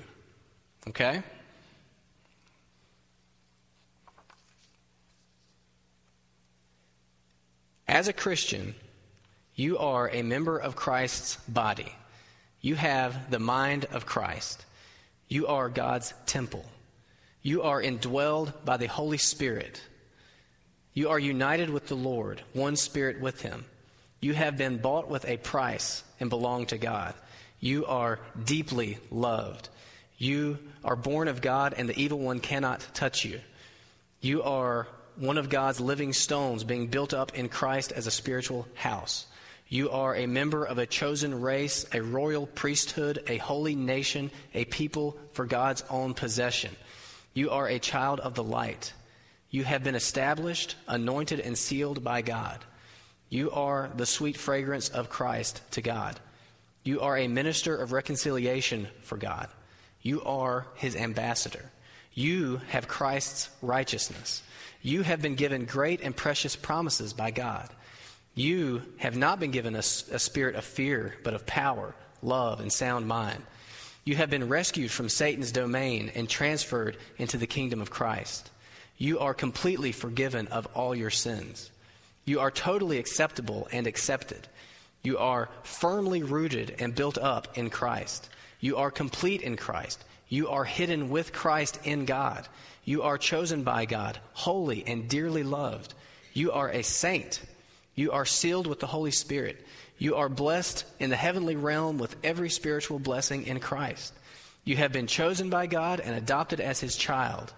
Okay? 0.87 1.23
As 7.87 8.07
a 8.07 8.13
Christian, 8.13 8.75
you 9.55 9.77
are 9.77 10.09
a 10.09 10.21
member 10.21 10.57
of 10.57 10.75
Christ's 10.75 11.37
body. 11.47 11.95
You 12.61 12.75
have 12.75 13.29
the 13.29 13.39
mind 13.39 13.85
of 13.91 14.05
Christ. 14.05 14.65
You 15.27 15.47
are 15.47 15.69
God's 15.69 16.13
temple. 16.25 16.65
You 17.41 17.61
are 17.61 17.81
indwelled 17.81 18.53
by 18.65 18.77
the 18.77 18.87
Holy 18.87 19.19
Spirit. 19.19 19.81
You 20.95 21.09
are 21.09 21.19
united 21.19 21.69
with 21.69 21.87
the 21.87 21.95
Lord, 21.95 22.41
one 22.53 22.77
spirit 22.77 23.19
with 23.19 23.41
Him. 23.41 23.65
You 24.21 24.33
have 24.33 24.57
been 24.57 24.77
bought 24.77 25.09
with 25.09 25.25
a 25.25 25.35
price 25.35 26.03
and 26.21 26.29
belong 26.29 26.67
to 26.67 26.77
God. 26.77 27.13
You 27.59 27.85
are 27.85 28.19
deeply 28.45 28.97
loved. 29.11 29.67
You 30.17 30.57
are 30.85 30.95
born 30.95 31.27
of 31.27 31.41
God, 31.41 31.73
and 31.75 31.89
the 31.89 31.99
evil 31.99 32.19
one 32.19 32.39
cannot 32.39 32.87
touch 32.93 33.25
you. 33.25 33.41
You 34.21 34.43
are 34.43 34.87
one 35.17 35.37
of 35.37 35.49
God's 35.49 35.81
living 35.81 36.13
stones 36.13 36.63
being 36.63 36.87
built 36.87 37.13
up 37.13 37.37
in 37.37 37.49
Christ 37.49 37.91
as 37.91 38.07
a 38.07 38.11
spiritual 38.11 38.65
house. 38.73 39.25
You 39.67 39.89
are 39.89 40.15
a 40.15 40.27
member 40.27 40.63
of 40.63 40.77
a 40.77 40.85
chosen 40.85 41.41
race, 41.41 41.85
a 41.91 42.01
royal 42.01 42.47
priesthood, 42.47 43.21
a 43.27 43.37
holy 43.37 43.75
nation, 43.75 44.31
a 44.53 44.63
people 44.63 45.17
for 45.33 45.45
God's 45.45 45.83
own 45.89 46.13
possession. 46.13 46.73
You 47.33 47.49
are 47.49 47.67
a 47.67 47.79
child 47.79 48.21
of 48.21 48.35
the 48.35 48.43
light. 48.43 48.93
You 49.49 49.63
have 49.63 49.83
been 49.83 49.95
established, 49.95 50.75
anointed, 50.87 51.39
and 51.39 51.57
sealed 51.57 52.03
by 52.03 52.21
God. 52.21 52.59
You 53.29 53.51
are 53.51 53.89
the 53.95 54.05
sweet 54.05 54.37
fragrance 54.37 54.89
of 54.89 55.09
Christ 55.09 55.61
to 55.71 55.81
God. 55.81 56.19
You 56.83 57.01
are 57.01 57.17
a 57.17 57.27
minister 57.27 57.75
of 57.75 57.91
reconciliation 57.91 58.87
for 59.01 59.17
God. 59.17 59.49
You 60.01 60.21
are 60.23 60.67
his 60.75 60.95
ambassador. 60.95 61.71
You 62.13 62.61
have 62.69 62.87
Christ's 62.87 63.49
righteousness. 63.61 64.43
You 64.81 65.01
have 65.01 65.21
been 65.21 65.35
given 65.35 65.65
great 65.65 66.01
and 66.01 66.15
precious 66.15 66.55
promises 66.55 67.11
by 67.11 67.31
God. 67.31 67.69
You 68.35 68.83
have 68.97 69.17
not 69.17 69.39
been 69.39 69.51
given 69.51 69.75
a, 69.75 69.79
a, 69.79 70.19
spirit 70.19 70.55
of 70.55 70.63
fear, 70.63 71.15
but 71.23 71.33
of 71.33 71.45
power, 71.45 71.95
love, 72.21 72.59
and 72.59 72.71
sound 72.71 73.07
mind. 73.07 73.41
You 74.03 74.15
have 74.17 74.29
been 74.29 74.47
rescued 74.47 74.91
from 74.91 75.09
Satan's 75.09 75.51
domain 75.51 76.11
and 76.13 76.29
transferred 76.29 76.97
into 77.17 77.37
the 77.37 77.47
kingdom 77.47 77.81
of 77.81 77.89
Christ. 77.89 78.51
You 78.97 79.19
are 79.19 79.33
completely 79.33 79.91
forgiven 79.91 80.47
of 80.47 80.67
all 80.73 80.95
your 80.95 81.09
sins. 81.09 81.71
You 82.25 82.39
are 82.39 82.51
totally 82.51 82.97
acceptable 82.97 83.67
and 83.71 83.87
accepted. 83.87 84.47
You 85.03 85.17
are 85.17 85.49
firmly 85.63 86.23
rooted 86.23 86.75
and 86.79 86.95
built 86.95 87.17
up 87.17 87.57
in 87.57 87.69
Christ. 87.69 88.29
You 88.59 88.77
are 88.77 88.89
complete 88.89 89.41
in 89.41 89.57
Christ. 89.57 90.03
You 90.27 90.49
are 90.49 90.63
hidden 90.63 91.09
with 91.09 91.33
Christ 91.33 91.79
in 91.83 92.05
God. 92.05 92.47
You 92.83 93.03
are 93.03 93.17
chosen 93.17 93.63
by 93.63 93.85
God, 93.85 94.19
holy 94.33 94.83
and 94.87 95.07
dearly 95.07 95.43
loved. 95.43 95.93
You 96.33 96.51
are 96.51 96.69
a 96.69 96.81
saint. 96.81 97.41
You 97.95 98.11
are 98.11 98.25
sealed 98.25 98.65
with 98.65 98.79
the 98.79 98.87
Holy 98.87 99.11
Spirit. 99.11 99.65
You 99.97 100.15
are 100.15 100.29
blessed 100.29 100.85
in 100.99 101.09
the 101.09 101.15
heavenly 101.15 101.55
realm 101.55 101.97
with 101.97 102.15
every 102.23 102.49
spiritual 102.49 102.99
blessing 102.99 103.45
in 103.45 103.59
Christ. 103.59 104.13
You 104.63 104.77
have 104.77 104.91
been 104.91 105.07
chosen 105.07 105.49
by 105.49 105.67
God 105.67 105.99
and 105.99 106.15
adopted 106.15 106.59
as 106.59 106.79
his 106.79 106.97
child. 106.97 107.53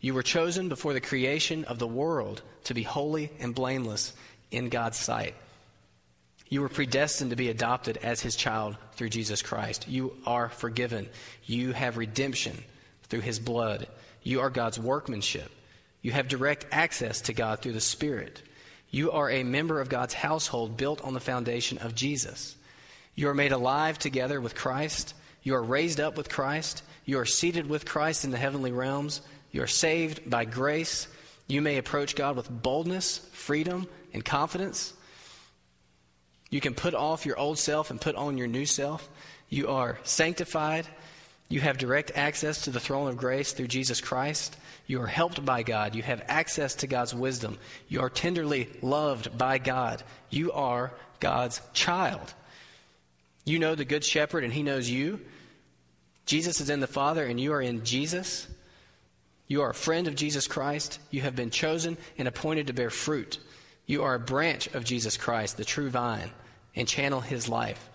You 0.00 0.14
were 0.14 0.22
chosen 0.22 0.68
before 0.68 0.92
the 0.92 1.00
creation 1.00 1.64
of 1.64 1.78
the 1.78 1.86
world 1.86 2.42
to 2.64 2.74
be 2.74 2.82
holy 2.82 3.30
and 3.40 3.54
blameless 3.54 4.12
in 4.50 4.68
God's 4.68 4.98
sight. 4.98 5.34
You 6.48 6.60
were 6.60 6.68
predestined 6.68 7.30
to 7.30 7.36
be 7.36 7.48
adopted 7.48 7.96
as 7.98 8.20
his 8.20 8.36
child 8.36 8.76
through 8.92 9.08
Jesus 9.08 9.42
Christ. 9.42 9.88
You 9.88 10.16
are 10.26 10.48
forgiven. 10.48 11.08
You 11.44 11.72
have 11.72 11.96
redemption 11.96 12.62
through 13.04 13.20
his 13.20 13.40
blood. 13.40 13.88
You 14.22 14.40
are 14.40 14.50
God's 14.50 14.78
workmanship. 14.78 15.50
You 16.02 16.12
have 16.12 16.28
direct 16.28 16.66
access 16.70 17.22
to 17.22 17.32
God 17.32 17.60
through 17.60 17.72
the 17.72 17.80
Spirit. 17.80 18.42
You 18.90 19.10
are 19.10 19.28
a 19.28 19.42
member 19.42 19.80
of 19.80 19.88
God's 19.88 20.14
household 20.14 20.76
built 20.76 21.02
on 21.02 21.14
the 21.14 21.20
foundation 21.20 21.78
of 21.78 21.96
Jesus. 21.96 22.54
You 23.16 23.28
are 23.28 23.34
made 23.34 23.52
alive 23.52 23.98
together 23.98 24.40
with 24.40 24.54
Christ. 24.54 25.14
You 25.42 25.54
are 25.54 25.62
raised 25.62 25.98
up 25.98 26.16
with 26.16 26.28
Christ. 26.28 26.84
You 27.04 27.18
are 27.18 27.24
seated 27.24 27.68
with 27.68 27.86
Christ 27.86 28.24
in 28.24 28.30
the 28.30 28.36
heavenly 28.36 28.72
realms. 28.72 29.20
You 29.56 29.62
are 29.62 29.66
saved 29.66 30.28
by 30.28 30.44
grace. 30.44 31.08
You 31.46 31.62
may 31.62 31.78
approach 31.78 32.14
God 32.14 32.36
with 32.36 32.50
boldness, 32.50 33.26
freedom, 33.32 33.88
and 34.12 34.22
confidence. 34.22 34.92
You 36.50 36.60
can 36.60 36.74
put 36.74 36.92
off 36.92 37.24
your 37.24 37.38
old 37.38 37.58
self 37.58 37.90
and 37.90 37.98
put 37.98 38.16
on 38.16 38.36
your 38.36 38.48
new 38.48 38.66
self. 38.66 39.08
You 39.48 39.68
are 39.68 39.98
sanctified. 40.02 40.86
You 41.48 41.60
have 41.60 41.78
direct 41.78 42.12
access 42.14 42.64
to 42.64 42.70
the 42.70 42.80
throne 42.80 43.08
of 43.08 43.16
grace 43.16 43.54
through 43.54 43.68
Jesus 43.68 44.02
Christ. 44.02 44.54
You 44.86 45.00
are 45.00 45.06
helped 45.06 45.42
by 45.42 45.62
God. 45.62 45.94
You 45.94 46.02
have 46.02 46.22
access 46.28 46.74
to 46.74 46.86
God's 46.86 47.14
wisdom. 47.14 47.56
You 47.88 48.02
are 48.02 48.10
tenderly 48.10 48.68
loved 48.82 49.38
by 49.38 49.56
God. 49.56 50.02
You 50.28 50.52
are 50.52 50.92
God's 51.18 51.62
child. 51.72 52.34
You 53.46 53.58
know 53.58 53.74
the 53.74 53.86
Good 53.86 54.04
Shepherd, 54.04 54.44
and 54.44 54.52
He 54.52 54.62
knows 54.62 54.90
you. 54.90 55.18
Jesus 56.26 56.60
is 56.60 56.68
in 56.68 56.80
the 56.80 56.86
Father, 56.86 57.24
and 57.24 57.40
you 57.40 57.54
are 57.54 57.62
in 57.62 57.86
Jesus. 57.86 58.48
You 59.48 59.62
are 59.62 59.70
a 59.70 59.74
friend 59.74 60.08
of 60.08 60.16
Jesus 60.16 60.48
Christ. 60.48 60.98
You 61.10 61.22
have 61.22 61.36
been 61.36 61.50
chosen 61.50 61.96
and 62.18 62.26
appointed 62.26 62.66
to 62.66 62.72
bear 62.72 62.90
fruit. 62.90 63.38
You 63.86 64.02
are 64.02 64.14
a 64.14 64.20
branch 64.20 64.66
of 64.68 64.84
Jesus 64.84 65.16
Christ, 65.16 65.56
the 65.56 65.64
true 65.64 65.88
vine, 65.88 66.30
and 66.74 66.88
channel 66.88 67.20
his 67.20 67.48
life. 67.48 67.88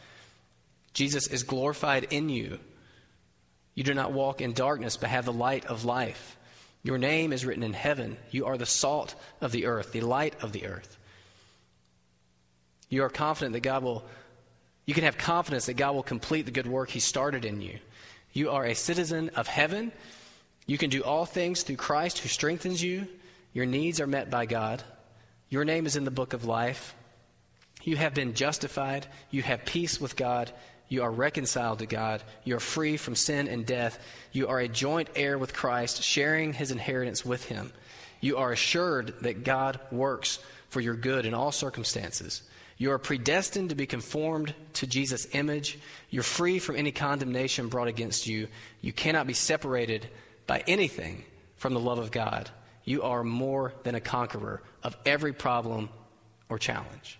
Jesus 0.94 1.28
is 1.28 1.44
glorified 1.44 2.08
in 2.10 2.30
you. 2.30 2.60
You 3.76 3.84
do 3.84 3.94
not 3.94 4.14
walk 4.14 4.42
in 4.42 4.54
darkness, 4.54 4.98
but 4.98 5.10
have 5.10 5.26
the 5.26 5.34
light 5.34 5.66
of 5.66 5.86
life. 5.86 6.38
Your 6.84 6.98
name 6.98 7.32
is 7.32 7.46
written 7.46 7.64
in 7.64 7.74
heaven. 7.74 8.18
You 8.32 8.46
are 8.46 8.58
the 8.58 8.66
salt 8.66 9.16
of 9.40 9.52
the 9.52 9.66
earth, 9.66 9.92
the 9.92 10.02
light 10.02 10.36
of 10.42 10.52
the 10.52 10.66
earth. 10.66 10.98
You 12.90 13.04
are 13.04 13.10
confident 13.10 13.54
that 13.54 13.62
God 13.62 13.84
will, 13.84 14.04
you 14.86 14.94
can 14.94 15.04
have 15.04 15.18
confidence 15.18 15.68
that 15.68 15.76
God 15.76 15.96
will 15.96 16.04
complete 16.04 16.46
the 16.46 16.52
good 16.52 16.68
work 16.68 16.90
He 16.90 17.00
started 17.00 17.46
in 17.46 17.62
you. 17.62 17.80
You 18.34 18.50
are 18.52 18.66
a 18.66 18.76
citizen 18.76 19.30
of 19.36 19.48
heaven. 19.48 19.92
You 20.66 20.78
can 20.78 20.90
do 20.90 21.04
all 21.04 21.26
things 21.26 21.64
through 21.64 21.78
Christ 21.78 22.20
who 22.20 22.30
strengthens 22.30 22.82
you. 22.82 23.08
Your 23.54 23.66
needs 23.66 24.00
are 24.00 24.08
met 24.08 24.30
by 24.30 24.46
God. 24.46 24.84
Your 25.50 25.66
name 25.66 25.86
is 25.86 25.96
in 25.96 26.06
the 26.06 26.12
book 26.12 26.34
of 26.34 26.46
life. 26.46 26.96
You 27.84 27.98
have 27.98 28.14
been 28.14 28.34
justified. 28.34 29.08
You 29.32 29.42
have 29.42 29.66
peace 29.66 30.00
with 30.00 30.16
God. 30.16 30.52
You 30.88 31.04
are 31.04 31.12
reconciled 31.12 31.80
to 31.80 31.86
God. 31.86 32.22
You 32.44 32.58
are 32.58 32.62
free 32.62 32.98
from 32.98 33.16
sin 33.16 33.48
and 33.48 33.66
death. 33.66 34.00
You 34.32 34.48
are 34.50 34.60
a 34.60 34.68
joint 34.68 35.10
heir 35.16 35.38
with 35.38 35.54
Christ, 35.54 36.04
sharing 36.04 36.54
his 36.54 36.72
inheritance 36.72 37.26
with 37.26 37.46
him. 37.46 37.72
You 38.20 38.38
are 38.38 38.52
assured 38.52 39.16
that 39.22 39.44
God 39.44 39.80
works 39.92 40.40
for 40.70 40.80
your 40.80 40.96
good 40.96 41.26
in 41.26 41.34
all 41.34 41.52
circumstances. 41.52 42.44
You 42.78 42.92
are 42.92 43.00
predestined 43.00 43.70
to 43.70 43.76
be 43.76 43.86
conformed 43.86 44.54
to 44.74 44.88
Jesus' 44.88 45.28
image. 45.34 45.80
You're 46.10 46.24
free 46.24 46.60
from 46.60 46.76
any 46.76 46.92
condemnation 46.92 47.68
brought 47.68 47.88
against 47.88 48.28
you. 48.28 48.48
You 48.82 48.92
cannot 48.92 49.28
be 49.28 49.34
separated 49.34 50.08
by 50.52 50.62
anything 50.68 51.24
from 51.56 51.74
the 51.74 51.80
love 51.80 51.98
of 51.98 52.12
God 52.12 52.50
you 52.84 53.04
are 53.04 53.24
more 53.24 53.74
than 53.84 53.96
a 53.96 54.02
conqueror 54.02 54.62
of 54.84 54.98
every 55.06 55.32
problem 55.32 55.88
or 56.50 56.60
challenge. 56.60 57.18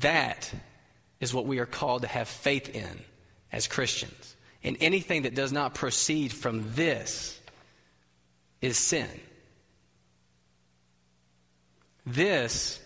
That 0.00 0.52
is 1.20 1.32
what 1.32 1.46
we 1.46 1.60
are 1.60 1.66
called 1.66 2.02
to 2.02 2.08
have 2.08 2.26
faith 2.26 2.74
in 2.74 3.04
as 3.52 3.68
Christians. 3.68 4.34
And 4.64 4.78
anything 4.80 5.22
that 5.22 5.36
does 5.36 5.52
not 5.52 5.76
proceed 5.76 6.32
from 6.32 6.74
this 6.74 7.40
is 8.60 8.76
sin. 8.76 9.08
This, 12.04 12.80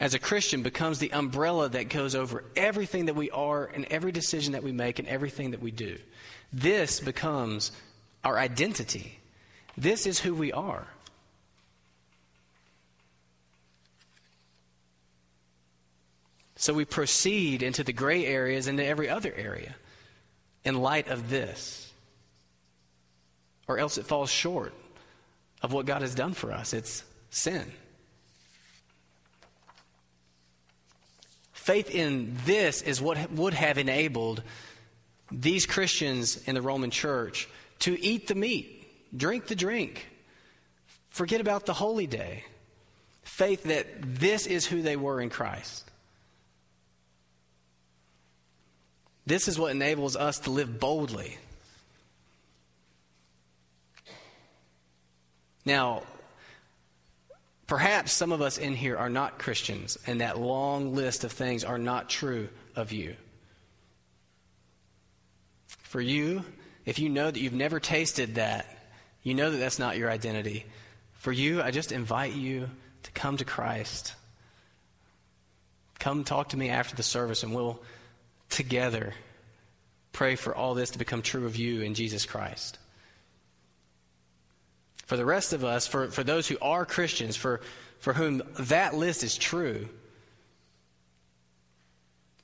as 0.00 0.14
a 0.14 0.18
Christian, 0.18 0.62
becomes 0.62 0.98
the 0.98 1.12
umbrella 1.12 1.68
that 1.68 1.88
goes 1.88 2.14
over 2.14 2.44
everything 2.56 3.06
that 3.06 3.14
we 3.14 3.30
are 3.30 3.64
and 3.66 3.84
every 3.86 4.12
decision 4.12 4.52
that 4.52 4.62
we 4.62 4.72
make 4.72 4.98
and 4.98 5.06
everything 5.08 5.52
that 5.52 5.62
we 5.62 5.70
do. 5.70 5.98
This 6.52 7.00
becomes 7.00 7.72
our 8.24 8.38
identity. 8.38 9.18
This 9.76 10.06
is 10.06 10.18
who 10.18 10.34
we 10.34 10.52
are. 10.52 10.86
So 16.56 16.72
we 16.72 16.84
proceed 16.84 17.62
into 17.62 17.84
the 17.84 17.92
gray 17.92 18.24
areas, 18.24 18.68
into 18.68 18.84
every 18.84 19.08
other 19.08 19.32
area 19.36 19.74
in 20.64 20.80
light 20.80 21.08
of 21.08 21.28
this. 21.28 21.92
Or 23.68 23.78
else 23.78 23.98
it 23.98 24.06
falls 24.06 24.30
short 24.30 24.72
of 25.62 25.72
what 25.72 25.86
God 25.86 26.02
has 26.02 26.14
done 26.14 26.32
for 26.32 26.52
us. 26.52 26.72
It's 26.72 27.04
sin. 27.30 27.70
Faith 31.64 31.88
in 31.88 32.36
this 32.44 32.82
is 32.82 33.00
what 33.00 33.32
would 33.32 33.54
have 33.54 33.78
enabled 33.78 34.42
these 35.32 35.64
Christians 35.64 36.36
in 36.46 36.54
the 36.54 36.60
Roman 36.60 36.90
church 36.90 37.48
to 37.78 37.98
eat 38.04 38.26
the 38.26 38.34
meat, 38.34 38.86
drink 39.16 39.46
the 39.46 39.54
drink, 39.54 40.06
forget 41.08 41.40
about 41.40 41.64
the 41.64 41.72
holy 41.72 42.06
day. 42.06 42.44
Faith 43.22 43.62
that 43.62 43.86
this 44.02 44.46
is 44.46 44.66
who 44.66 44.82
they 44.82 44.96
were 44.96 45.22
in 45.22 45.30
Christ. 45.30 45.90
This 49.24 49.48
is 49.48 49.58
what 49.58 49.70
enables 49.70 50.16
us 50.16 50.40
to 50.40 50.50
live 50.50 50.78
boldly. 50.78 51.38
Now, 55.64 56.02
perhaps 57.66 58.12
some 58.12 58.32
of 58.32 58.42
us 58.42 58.58
in 58.58 58.74
here 58.74 58.96
are 58.96 59.08
not 59.08 59.38
Christians, 59.38 59.98
and 60.06 60.20
that 60.20 60.38
long 60.38 60.94
list 60.94 61.24
of 61.24 61.32
things 61.32 61.64
are 61.64 61.78
not 61.78 62.08
true 62.08 62.48
of 62.76 62.92
you. 62.92 63.16
For 65.66 66.00
you, 66.00 66.44
if 66.84 66.98
you 66.98 67.08
know 67.08 67.30
that 67.30 67.40
you've 67.40 67.52
never 67.52 67.80
tasted 67.80 68.34
that, 68.34 68.66
you 69.22 69.34
know 69.34 69.50
that 69.50 69.58
that's 69.58 69.78
not 69.78 69.96
your 69.96 70.10
identity. 70.10 70.66
For 71.14 71.32
you, 71.32 71.62
I 71.62 71.70
just 71.70 71.92
invite 71.92 72.34
you 72.34 72.68
to 73.04 73.10
come 73.12 73.36
to 73.38 73.44
Christ. 73.44 74.14
Come 75.98 76.24
talk 76.24 76.50
to 76.50 76.56
me 76.56 76.68
after 76.68 76.94
the 76.94 77.02
service, 77.02 77.42
and 77.42 77.54
we'll 77.54 77.82
together 78.50 79.14
pray 80.12 80.36
for 80.36 80.54
all 80.54 80.74
this 80.74 80.90
to 80.90 80.98
become 80.98 81.22
true 81.22 81.46
of 81.46 81.56
you 81.56 81.80
in 81.80 81.94
Jesus 81.94 82.26
Christ. 82.26 82.78
For 85.06 85.16
the 85.16 85.24
rest 85.24 85.52
of 85.52 85.64
us, 85.64 85.86
for, 85.86 86.08
for 86.08 86.24
those 86.24 86.48
who 86.48 86.56
are 86.62 86.86
Christians, 86.86 87.36
for, 87.36 87.60
for 87.98 88.12
whom 88.12 88.42
that 88.58 88.94
list 88.94 89.22
is 89.22 89.36
true, 89.36 89.88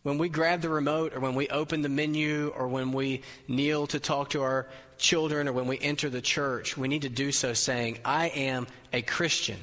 when 0.03 0.19
we 0.19 0.29
grab 0.29 0.63
the 0.63 0.69
remote 0.69 1.15
or 1.15 1.21
when 1.21 1.35
we 1.35 1.49
open 1.49 1.83
the 1.83 1.89
menu 1.89 2.53
or 2.57 2.69
when 2.69 2.93
we 2.93 3.23
kneel 3.49 3.87
to 3.89 4.01
talk 4.01 4.31
to 4.31 4.43
our 4.43 4.67
children 4.97 5.47
or 5.47 5.53
when 5.53 5.67
we 5.67 5.79
enter 5.79 6.09
the 6.09 6.23
church, 6.23 6.77
we 6.77 6.89
need 6.89 7.03
to 7.03 7.11
do 7.11 7.33
so 7.33 7.53
saying, 7.53 7.99
I 8.05 8.29
am 8.29 8.67
a 8.93 9.03
Christian. 9.03 9.59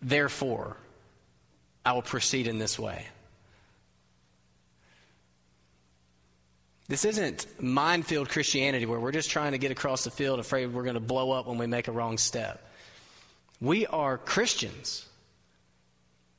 Therefore, 0.00 0.76
I 1.84 1.92
will 1.92 2.02
proceed 2.02 2.46
in 2.46 2.58
this 2.58 2.78
way. 2.78 3.06
This 6.86 7.04
isn't 7.04 7.46
minefield 7.62 8.28
Christianity 8.28 8.84
where 8.84 9.00
we're 9.00 9.12
just 9.12 9.30
trying 9.30 9.52
to 9.52 9.58
get 9.58 9.70
across 9.70 10.04
the 10.04 10.10
field 10.10 10.38
afraid 10.38 10.66
we're 10.66 10.82
going 10.82 10.94
to 10.94 11.00
blow 11.00 11.30
up 11.30 11.46
when 11.46 11.56
we 11.56 11.66
make 11.66 11.88
a 11.88 11.92
wrong 11.92 12.18
step. 12.18 12.66
We 13.60 13.86
are 13.86 14.18
Christians, 14.18 15.06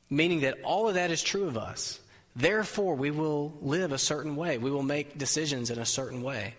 meaning 0.09 0.41
that 0.41 0.61
all 0.63 0.87
of 0.87 0.95
that 0.95 1.09
is 1.09 1.23
true 1.23 1.47
of 1.47 1.57
us. 1.57 1.99
Therefore, 2.35 2.95
we 2.95 3.11
will 3.11 3.57
live 3.61 3.91
a 3.91 3.97
certain 3.97 4.35
way. 4.35 4.57
We 4.57 4.69
will 4.69 4.83
make 4.83 5.17
decisions 5.17 5.71
in 5.71 5.79
a 5.79 5.85
certain 5.85 6.21
way. 6.21 6.53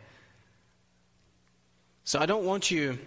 So 2.04 2.18
I 2.18 2.26
don't 2.26 2.44
want 2.44 2.70
you 2.70 2.98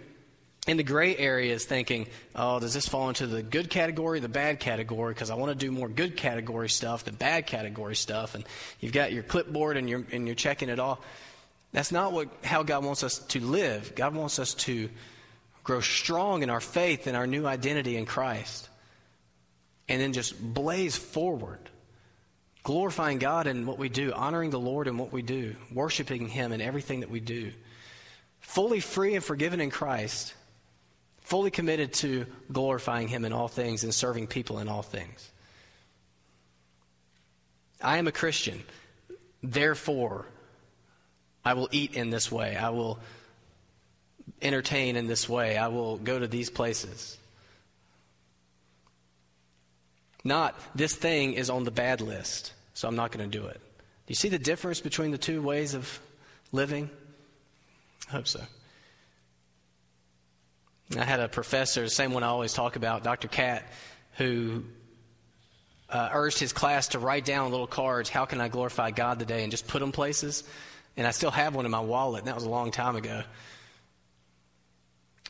in 0.66 0.76
the 0.76 0.82
gray 0.82 1.16
areas 1.16 1.64
thinking, 1.64 2.06
oh, 2.34 2.60
does 2.60 2.74
this 2.74 2.86
fall 2.86 3.08
into 3.08 3.26
the 3.26 3.42
good 3.42 3.70
category, 3.70 4.20
the 4.20 4.28
bad 4.28 4.60
category? 4.60 5.14
Because 5.14 5.30
I 5.30 5.34
want 5.34 5.50
to 5.52 5.66
do 5.66 5.72
more 5.72 5.88
good 5.88 6.16
category 6.16 6.68
stuff 6.68 7.04
than 7.04 7.14
bad 7.14 7.46
category 7.46 7.96
stuff. 7.96 8.34
And 8.34 8.44
you've 8.78 8.92
got 8.92 9.12
your 9.12 9.22
clipboard 9.22 9.76
and 9.76 9.88
you're, 9.88 10.04
and 10.12 10.26
you're 10.26 10.34
checking 10.34 10.68
it 10.68 10.78
all. 10.78 11.02
That's 11.72 11.92
not 11.92 12.12
what, 12.12 12.28
how 12.44 12.62
God 12.62 12.84
wants 12.84 13.02
us 13.02 13.18
to 13.18 13.40
live. 13.40 13.94
God 13.94 14.14
wants 14.14 14.38
us 14.38 14.54
to 14.54 14.90
grow 15.64 15.80
strong 15.80 16.42
in 16.42 16.50
our 16.50 16.60
faith 16.60 17.06
and 17.06 17.16
our 17.16 17.26
new 17.26 17.46
identity 17.46 17.96
in 17.96 18.04
Christ. 18.04 18.68
And 19.88 20.00
then 20.00 20.12
just 20.12 20.40
blaze 20.40 20.94
forward, 20.96 21.60
glorifying 22.64 23.18
God 23.18 23.46
in 23.46 23.66
what 23.66 23.78
we 23.78 23.88
do, 23.88 24.12
honoring 24.12 24.50
the 24.50 24.60
Lord 24.60 24.88
in 24.88 24.98
what 24.98 25.12
we 25.12 25.22
do, 25.22 25.56
worshiping 25.72 26.28
Him 26.28 26.52
in 26.52 26.60
everything 26.60 27.00
that 27.00 27.10
we 27.10 27.20
do. 27.20 27.52
Fully 28.40 28.80
free 28.80 29.14
and 29.14 29.24
forgiven 29.24 29.60
in 29.60 29.70
Christ 29.70 30.34
fully 31.30 31.52
committed 31.52 31.92
to 31.92 32.26
glorifying 32.52 33.06
Him 33.06 33.24
in 33.24 33.32
all 33.32 33.46
things 33.46 33.84
and 33.84 33.94
serving 33.94 34.26
people 34.26 34.58
in 34.58 34.68
all 34.68 34.82
things. 34.82 35.30
I 37.80 37.98
am 37.98 38.08
a 38.08 38.12
Christian. 38.12 38.64
Therefore, 39.40 40.26
I 41.44 41.54
will 41.54 41.68
eat 41.70 41.94
in 41.94 42.10
this 42.10 42.32
way. 42.32 42.56
I 42.56 42.70
will 42.70 42.98
entertain 44.42 44.96
in 44.96 45.06
this 45.06 45.28
way. 45.28 45.56
I 45.56 45.68
will 45.68 45.98
go 45.98 46.18
to 46.18 46.26
these 46.26 46.50
places. 46.50 47.16
Not, 50.24 50.58
this 50.74 50.96
thing 50.96 51.34
is 51.34 51.48
on 51.48 51.62
the 51.62 51.70
bad 51.70 52.00
list, 52.00 52.52
so 52.74 52.88
I'm 52.88 52.96
not 52.96 53.12
going 53.12 53.30
to 53.30 53.38
do 53.38 53.46
it. 53.46 53.60
Do 53.60 54.08
you 54.08 54.16
see 54.16 54.30
the 54.30 54.38
difference 54.38 54.80
between 54.80 55.12
the 55.12 55.18
two 55.18 55.42
ways 55.42 55.74
of 55.74 56.00
living? 56.50 56.90
I 58.08 58.12
hope 58.14 58.26
so. 58.26 58.40
I 60.98 61.04
had 61.04 61.20
a 61.20 61.28
professor, 61.28 61.82
the 61.82 61.90
same 61.90 62.12
one 62.12 62.22
I 62.22 62.28
always 62.28 62.52
talk 62.52 62.76
about, 62.76 63.04
Dr. 63.04 63.28
Cat, 63.28 63.64
who 64.14 64.64
uh, 65.88 66.08
urged 66.12 66.40
his 66.40 66.52
class 66.52 66.88
to 66.88 66.98
write 66.98 67.24
down 67.24 67.50
little 67.52 67.66
cards, 67.66 68.08
How 68.08 68.24
can 68.24 68.40
I 68.40 68.48
glorify 68.48 68.90
God 68.90 69.18
today? 69.20 69.42
and 69.42 69.52
just 69.52 69.68
put 69.68 69.80
them 69.80 69.92
places. 69.92 70.42
And 70.96 71.06
I 71.06 71.12
still 71.12 71.30
have 71.30 71.54
one 71.54 71.64
in 71.64 71.70
my 71.70 71.80
wallet, 71.80 72.20
and 72.20 72.28
that 72.28 72.34
was 72.34 72.44
a 72.44 72.50
long 72.50 72.72
time 72.72 72.96
ago. 72.96 73.22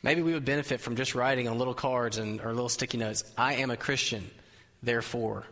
Maybe 0.01 0.23
we 0.23 0.33
would 0.33 0.45
benefit 0.45 0.81
from 0.81 0.95
just 0.95 1.13
writing 1.13 1.47
on 1.47 1.59
little 1.59 1.75
cards 1.75 2.17
and 2.17 2.41
or 2.41 2.53
little 2.53 2.69
sticky 2.69 2.97
notes, 2.97 3.23
I 3.37 3.55
am 3.55 3.69
a 3.69 3.77
Christian, 3.77 4.29
therefore. 4.81 5.45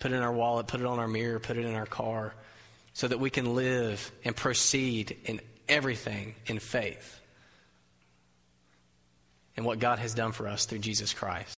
Put 0.00 0.10
it 0.10 0.16
in 0.16 0.22
our 0.22 0.32
wallet, 0.32 0.66
put 0.66 0.80
it 0.80 0.86
on 0.86 0.98
our 0.98 1.06
mirror, 1.06 1.38
put 1.38 1.56
it 1.56 1.64
in 1.64 1.76
our 1.76 1.86
car, 1.86 2.34
so 2.92 3.06
that 3.06 3.20
we 3.20 3.30
can 3.30 3.54
live 3.54 4.10
and 4.24 4.34
proceed 4.34 5.16
in 5.26 5.40
everything 5.68 6.34
in 6.46 6.58
faith 6.58 7.20
and 9.56 9.66
what 9.66 9.78
God 9.78 9.98
has 9.98 10.14
done 10.14 10.32
for 10.32 10.48
us 10.48 10.66
through 10.66 10.78
Jesus 10.78 11.12
Christ. 11.12 11.50